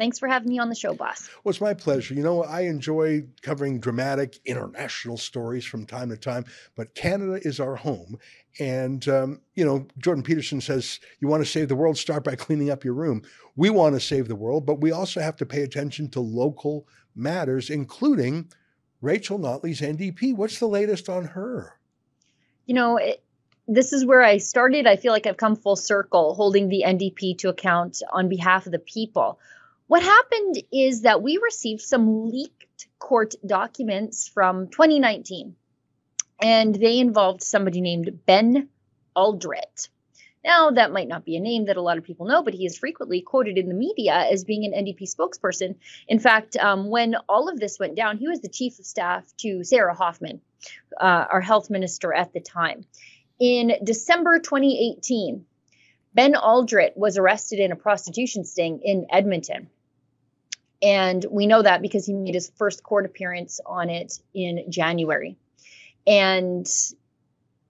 [0.00, 1.28] Thanks for having me on the show, boss.
[1.44, 2.14] Well, it's my pleasure.
[2.14, 7.60] You know, I enjoy covering dramatic international stories from time to time, but Canada is
[7.60, 8.16] our home.
[8.58, 12.34] And, um, you know, Jordan Peterson says, you want to save the world, start by
[12.34, 13.20] cleaning up your room.
[13.56, 16.86] We want to save the world, but we also have to pay attention to local
[17.14, 18.50] matters, including
[19.02, 20.34] Rachel Notley's NDP.
[20.34, 21.78] What's the latest on her?
[22.64, 23.22] You know, it,
[23.72, 24.88] this is where I started.
[24.88, 28.72] I feel like I've come full circle, holding the NDP to account on behalf of
[28.72, 29.38] the people.
[29.86, 35.54] What happened is that we received some leaked court documents from 2019,
[36.42, 38.68] and they involved somebody named Ben
[39.16, 39.88] Aldrit.
[40.44, 42.66] Now, that might not be a name that a lot of people know, but he
[42.66, 45.76] is frequently quoted in the media as being an NDP spokesperson.
[46.08, 49.24] In fact, um, when all of this went down, he was the chief of staff
[49.38, 50.40] to Sarah Hoffman,
[50.98, 52.86] uh, our health minister at the time.
[53.40, 55.46] In December 2018,
[56.12, 59.70] Ben Aldrit was arrested in a prostitution sting in Edmonton.
[60.82, 65.38] And we know that because he made his first court appearance on it in January.
[66.06, 66.66] And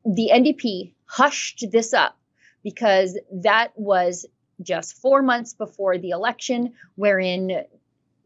[0.04, 2.18] the NDP hushed this up
[2.64, 4.26] because that was
[4.62, 7.64] just four months before the election, wherein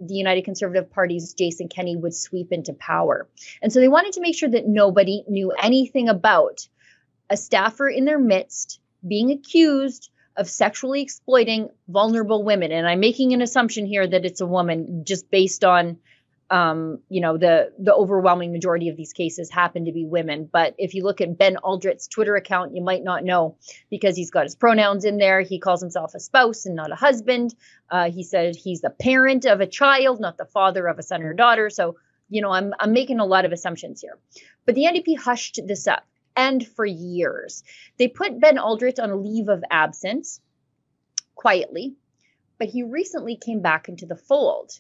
[0.01, 3.29] the United Conservative Party's Jason Kenney would sweep into power.
[3.63, 6.69] And so they wanted to make sure that nobody knew anything about
[7.31, 12.73] a staffer in their midst being accused of sexually exploiting vulnerable women.
[12.73, 15.99] And i'm making an assumption here that it's a woman just based on
[16.51, 20.49] um, you know the the overwhelming majority of these cases happen to be women.
[20.51, 23.57] But if you look at ben aldrit's twitter account you might not know
[23.91, 25.41] because he's got his pronouns in there.
[25.41, 27.55] He calls himself a spouse and not a husband.
[27.91, 31.23] Uh, he said he's the parent of a child not the father of a son
[31.23, 31.71] or daughter.
[31.71, 31.97] So
[32.29, 34.19] you know i'm i'm making a lot of assumptions here.
[34.67, 36.05] But the ndp hushed this up
[36.37, 37.63] and for years.
[37.99, 40.41] They put Ben Aldrit on a leave of absence
[41.35, 41.95] quietly,
[42.59, 44.73] but he recently came back into the fold.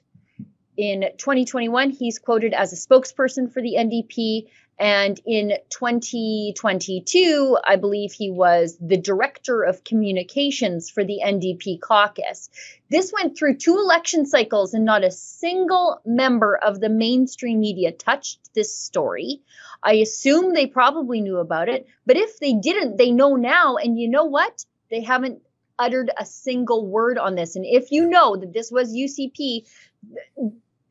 [0.76, 8.12] In 2021, he's quoted as a spokesperson for the NDP, And in 2022, I believe
[8.12, 12.50] he was the director of communications for the NDP caucus.
[12.90, 17.92] This went through two election cycles, and not a single member of the mainstream media
[17.92, 19.42] touched this story.
[19.84, 23.76] I assume they probably knew about it, but if they didn't, they know now.
[23.76, 24.64] And you know what?
[24.90, 25.42] They haven't
[25.78, 27.56] uttered a single word on this.
[27.56, 29.66] And if you know that this was UCP,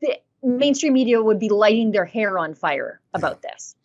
[0.00, 3.50] the mainstream media would be lighting their hair on fire about yeah.
[3.50, 3.76] this.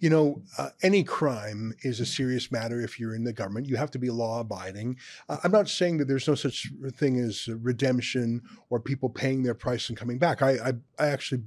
[0.00, 3.66] You know, uh, any crime is a serious matter if you're in the government.
[3.66, 4.96] You have to be law abiding.
[5.28, 9.54] Uh, I'm not saying that there's no such thing as redemption or people paying their
[9.54, 10.42] price and coming back.
[10.42, 11.42] I, I, I actually,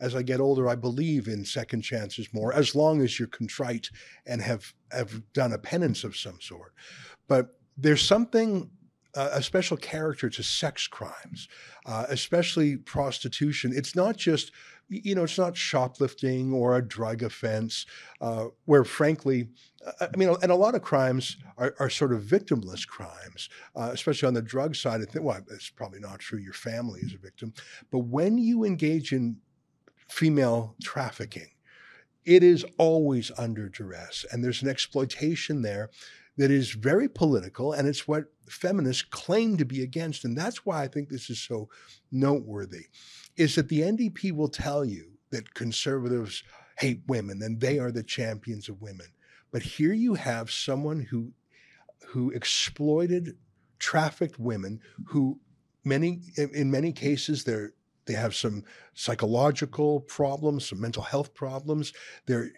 [0.00, 3.90] as I get older, I believe in second chances more, as long as you're contrite
[4.26, 6.72] and have have done a penance of some sort.
[7.28, 8.70] But there's something
[9.16, 11.48] uh, a special character to sex crimes,
[11.86, 13.72] uh, especially prostitution.
[13.74, 14.52] It's not just,
[14.88, 17.86] you know, it's not shoplifting or a drug offense,
[18.20, 19.48] uh, where frankly,
[19.86, 23.90] uh, I mean, and a lot of crimes are, are sort of victimless crimes, uh,
[23.92, 25.00] especially on the drug side.
[25.14, 26.38] Well, it's probably not true.
[26.38, 27.54] Your family is a victim,
[27.90, 29.38] but when you engage in
[30.08, 31.50] female trafficking,
[32.24, 35.90] it is always under duress, and there's an exploitation there
[36.36, 40.24] that is very political, and it's what feminists claim to be against.
[40.24, 41.68] And that's why I think this is so
[42.12, 42.86] noteworthy,
[43.36, 46.42] is that the NDP will tell you that conservatives
[46.78, 49.06] hate women and they are the champions of women.
[49.50, 51.32] But here you have someone who
[52.08, 53.36] who exploited
[53.78, 55.40] trafficked women who
[55.84, 57.72] many in many cases they're
[58.06, 61.92] they have some psychological problems, some mental health problems.
[62.26, 62.50] They're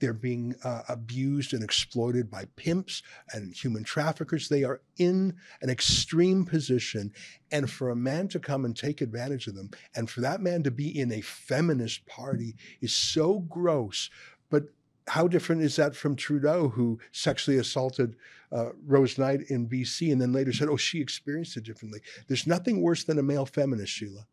[0.00, 4.48] they're being uh, abused and exploited by pimps and human traffickers.
[4.48, 7.12] They are in an extreme position.
[7.52, 10.62] And for a man to come and take advantage of them, and for that man
[10.64, 14.10] to be in a feminist party is so gross.
[14.50, 14.64] But
[15.06, 18.16] how different is that from Trudeau, who sexually assaulted
[18.50, 22.00] uh, Rose Knight in BC and then later said, oh, she experienced it differently?
[22.26, 24.26] There's nothing worse than a male feminist, Sheila.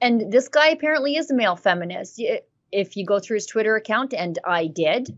[0.00, 2.20] And this guy apparently is a male feminist
[2.74, 5.16] if you go through his Twitter account, and I did,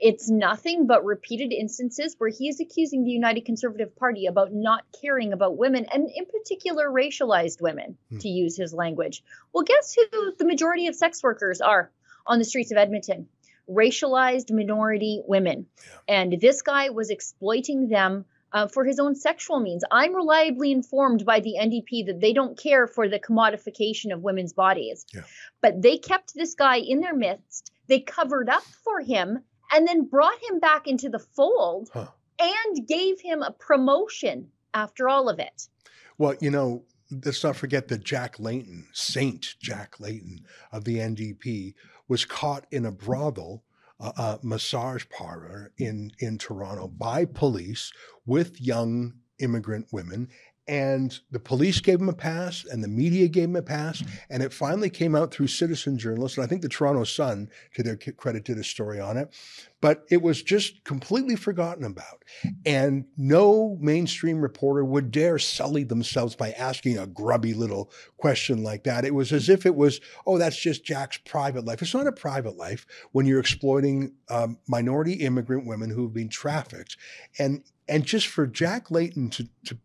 [0.00, 4.84] it's nothing but repeated instances where he is accusing the United Conservative Party about not
[5.00, 8.18] caring about women, and in particular, racialized women, hmm.
[8.18, 9.24] to use his language.
[9.52, 11.90] Well, guess who the majority of sex workers are
[12.26, 13.28] on the streets of Edmonton?
[13.68, 15.66] Racialized minority women.
[15.76, 16.14] Yeah.
[16.16, 19.84] And this guy was exploiting them uh, for his own sexual means.
[19.90, 24.52] I'm reliably informed by the NDP that they don't care for the commodification of women's
[24.52, 25.04] bodies.
[25.14, 25.22] Yeah.
[25.60, 27.72] But they kept this guy in their midst.
[27.86, 29.38] They covered up for him
[29.72, 32.08] and then brought him back into the fold huh.
[32.38, 35.68] and gave him a promotion after all of it.
[36.16, 41.74] Well, you know, let's not forget that Jack Layton, Saint Jack Layton of the NDP,
[42.08, 43.62] was caught in a brothel
[44.00, 47.92] a, massage parlor in in Toronto by police
[48.26, 50.28] with young immigrant women
[50.68, 54.42] and the police gave him a pass and the media gave him a pass and
[54.42, 57.96] it finally came out through citizen journalists and i think the toronto sun to their
[57.96, 59.34] credit did a story on it.
[59.80, 62.24] But it was just completely forgotten about
[62.66, 68.84] and no mainstream reporter would dare sully themselves by asking a grubby little question like
[68.84, 69.04] that.
[69.04, 71.80] It was as if it was oh that's just jack's private life.
[71.82, 76.28] It's not a private life when you're exploiting um, minority immigrant women who have been
[76.28, 76.96] trafficked
[77.38, 79.78] and and just for Jack Layton to, to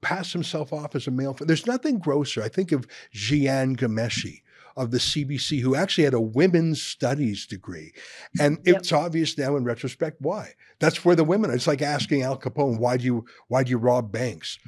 [0.00, 1.36] pass himself off as a male.
[1.40, 2.42] There's nothing grosser.
[2.42, 4.42] I think of Jian Ghomeshi
[4.76, 7.92] of the CBC, who actually had a women's studies degree.
[8.40, 8.76] And yep.
[8.76, 10.54] it's obvious now in retrospect why.
[10.78, 11.54] That's where the women, are.
[11.54, 14.58] it's like asking Al Capone, why do you why do you rob banks?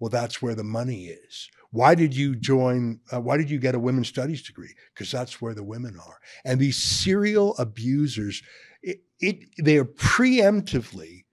[0.00, 1.48] Well, that's where the money is.
[1.70, 2.98] Why did you join?
[3.12, 4.74] Uh, why did you get a women's studies degree?
[4.92, 6.18] Because that's where the women are.
[6.44, 8.42] And these serial abusers,
[8.82, 11.24] it, it, they are preemptively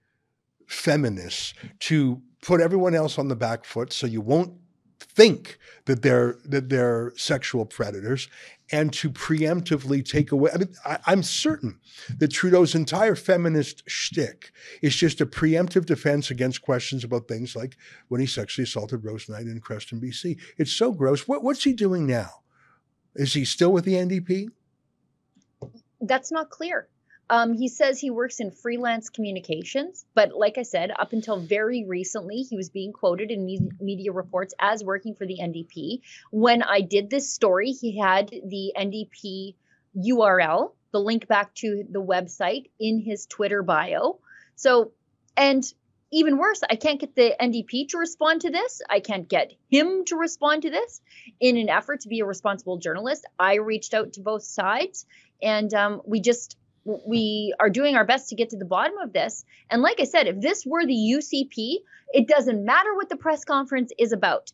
[0.68, 4.52] feminists to put everyone else on the back foot so you won't
[5.00, 8.28] think that they're that they're sexual predators
[8.70, 10.50] and to preemptively take away.
[10.52, 11.78] I mean, I, am certain
[12.18, 14.50] that Trudeau's entire feminist shtick
[14.82, 17.76] is just a preemptive defense against questions about things like
[18.08, 20.38] when he sexually assaulted Rose Knight in Creston, BC.
[20.58, 21.26] It's so gross.
[21.26, 22.42] What, what's he doing now?
[23.14, 24.48] Is he still with the NDP?
[26.00, 26.88] That's not clear.
[27.30, 31.84] Um, he says he works in freelance communications, but like I said, up until very
[31.84, 36.00] recently, he was being quoted in me- media reports as working for the NDP.
[36.30, 39.54] When I did this story, he had the NDP
[39.96, 44.20] URL, the link back to the website in his Twitter bio.
[44.56, 44.92] So,
[45.36, 45.62] and
[46.10, 48.80] even worse, I can't get the NDP to respond to this.
[48.88, 51.02] I can't get him to respond to this.
[51.40, 55.04] In an effort to be a responsible journalist, I reached out to both sides
[55.42, 56.56] and um, we just
[57.06, 59.44] we are doing our best to get to the bottom of this.
[59.70, 61.76] And like I said, if this were the UCP,
[62.12, 64.50] it doesn't matter what the press conference is about.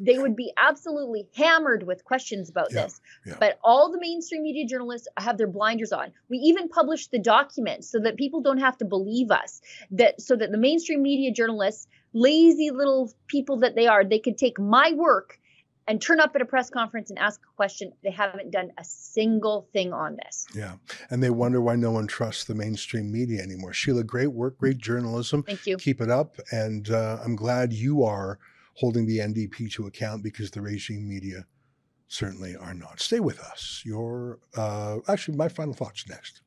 [0.00, 3.00] They would be absolutely hammered with questions about Yeah, this.
[3.26, 3.34] yeah.
[3.40, 6.12] But all the mainstream media journalists have their blinders on.
[6.28, 9.60] We even published the documents so that people don't have to believe us.
[9.90, 14.38] That so that the mainstream media journalists, lazy little people that they are, they could
[14.38, 15.37] take my work
[15.88, 17.92] and turn up at a press conference and ask a question.
[18.04, 20.46] They haven't done a single thing on this.
[20.54, 20.74] Yeah.
[21.10, 23.72] And they wonder why no one trusts the mainstream media anymore.
[23.72, 25.42] Sheila, great work, great journalism.
[25.42, 25.78] Thank you.
[25.78, 26.36] Keep it up.
[26.52, 28.38] And uh, I'm glad you are
[28.74, 31.46] holding the NDP to account because the regime media
[32.06, 33.00] certainly are not.
[33.00, 33.82] Stay with us.
[33.84, 36.42] Your, uh, actually, my final thoughts next.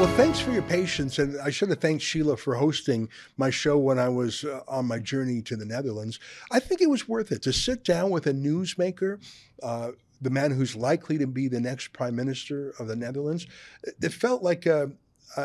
[0.00, 1.18] Well, thanks for your patience.
[1.18, 4.86] And I should have thanked Sheila for hosting my show when I was uh, on
[4.86, 6.18] my journey to the Netherlands.
[6.50, 9.20] I think it was worth it to sit down with a newsmaker,
[9.62, 13.46] uh, the man who's likely to be the next prime minister of the Netherlands.
[14.00, 14.90] It felt like a,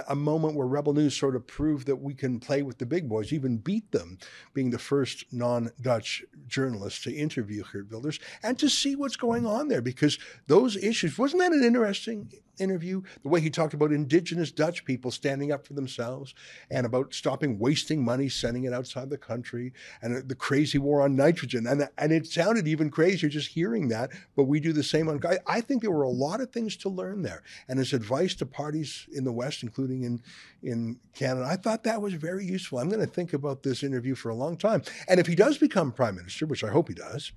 [0.07, 3.09] a moment where Rebel News sort of proved that we can play with the big
[3.09, 4.17] boys, even beat them,
[4.53, 9.45] being the first non Dutch journalist to interview Geert Wilders and to see what's going
[9.45, 13.01] on there because those issues, wasn't that an interesting interview?
[13.23, 16.33] The way he talked about indigenous Dutch people standing up for themselves
[16.69, 21.01] and about stopping wasting money, sending it outside the country, and uh, the crazy war
[21.01, 21.67] on nitrogen.
[21.67, 25.07] And, uh, and it sounded even crazier just hearing that, but we do the same
[25.09, 25.21] on.
[25.25, 27.43] I, I think there were a lot of things to learn there.
[27.67, 30.21] And his advice to parties in the West, including in,
[30.63, 32.79] in Canada, I thought that was very useful.
[32.79, 34.83] I'm going to think about this interview for a long time.
[35.07, 37.31] And if he does become prime minister, which I hope he does,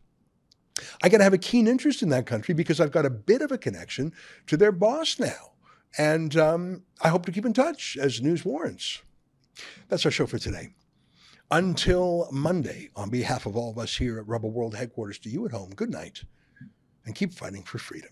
[1.02, 3.42] I got to have a keen interest in that country because I've got a bit
[3.42, 4.12] of a connection
[4.46, 5.52] to their boss now.
[5.96, 9.02] And um, I hope to keep in touch as news warrants.
[9.88, 10.68] That's our show for today.
[11.50, 15.46] Until Monday, on behalf of all of us here at Rebel World Headquarters, to you
[15.46, 16.24] at home, good night
[17.08, 18.10] and keep fighting for freedom.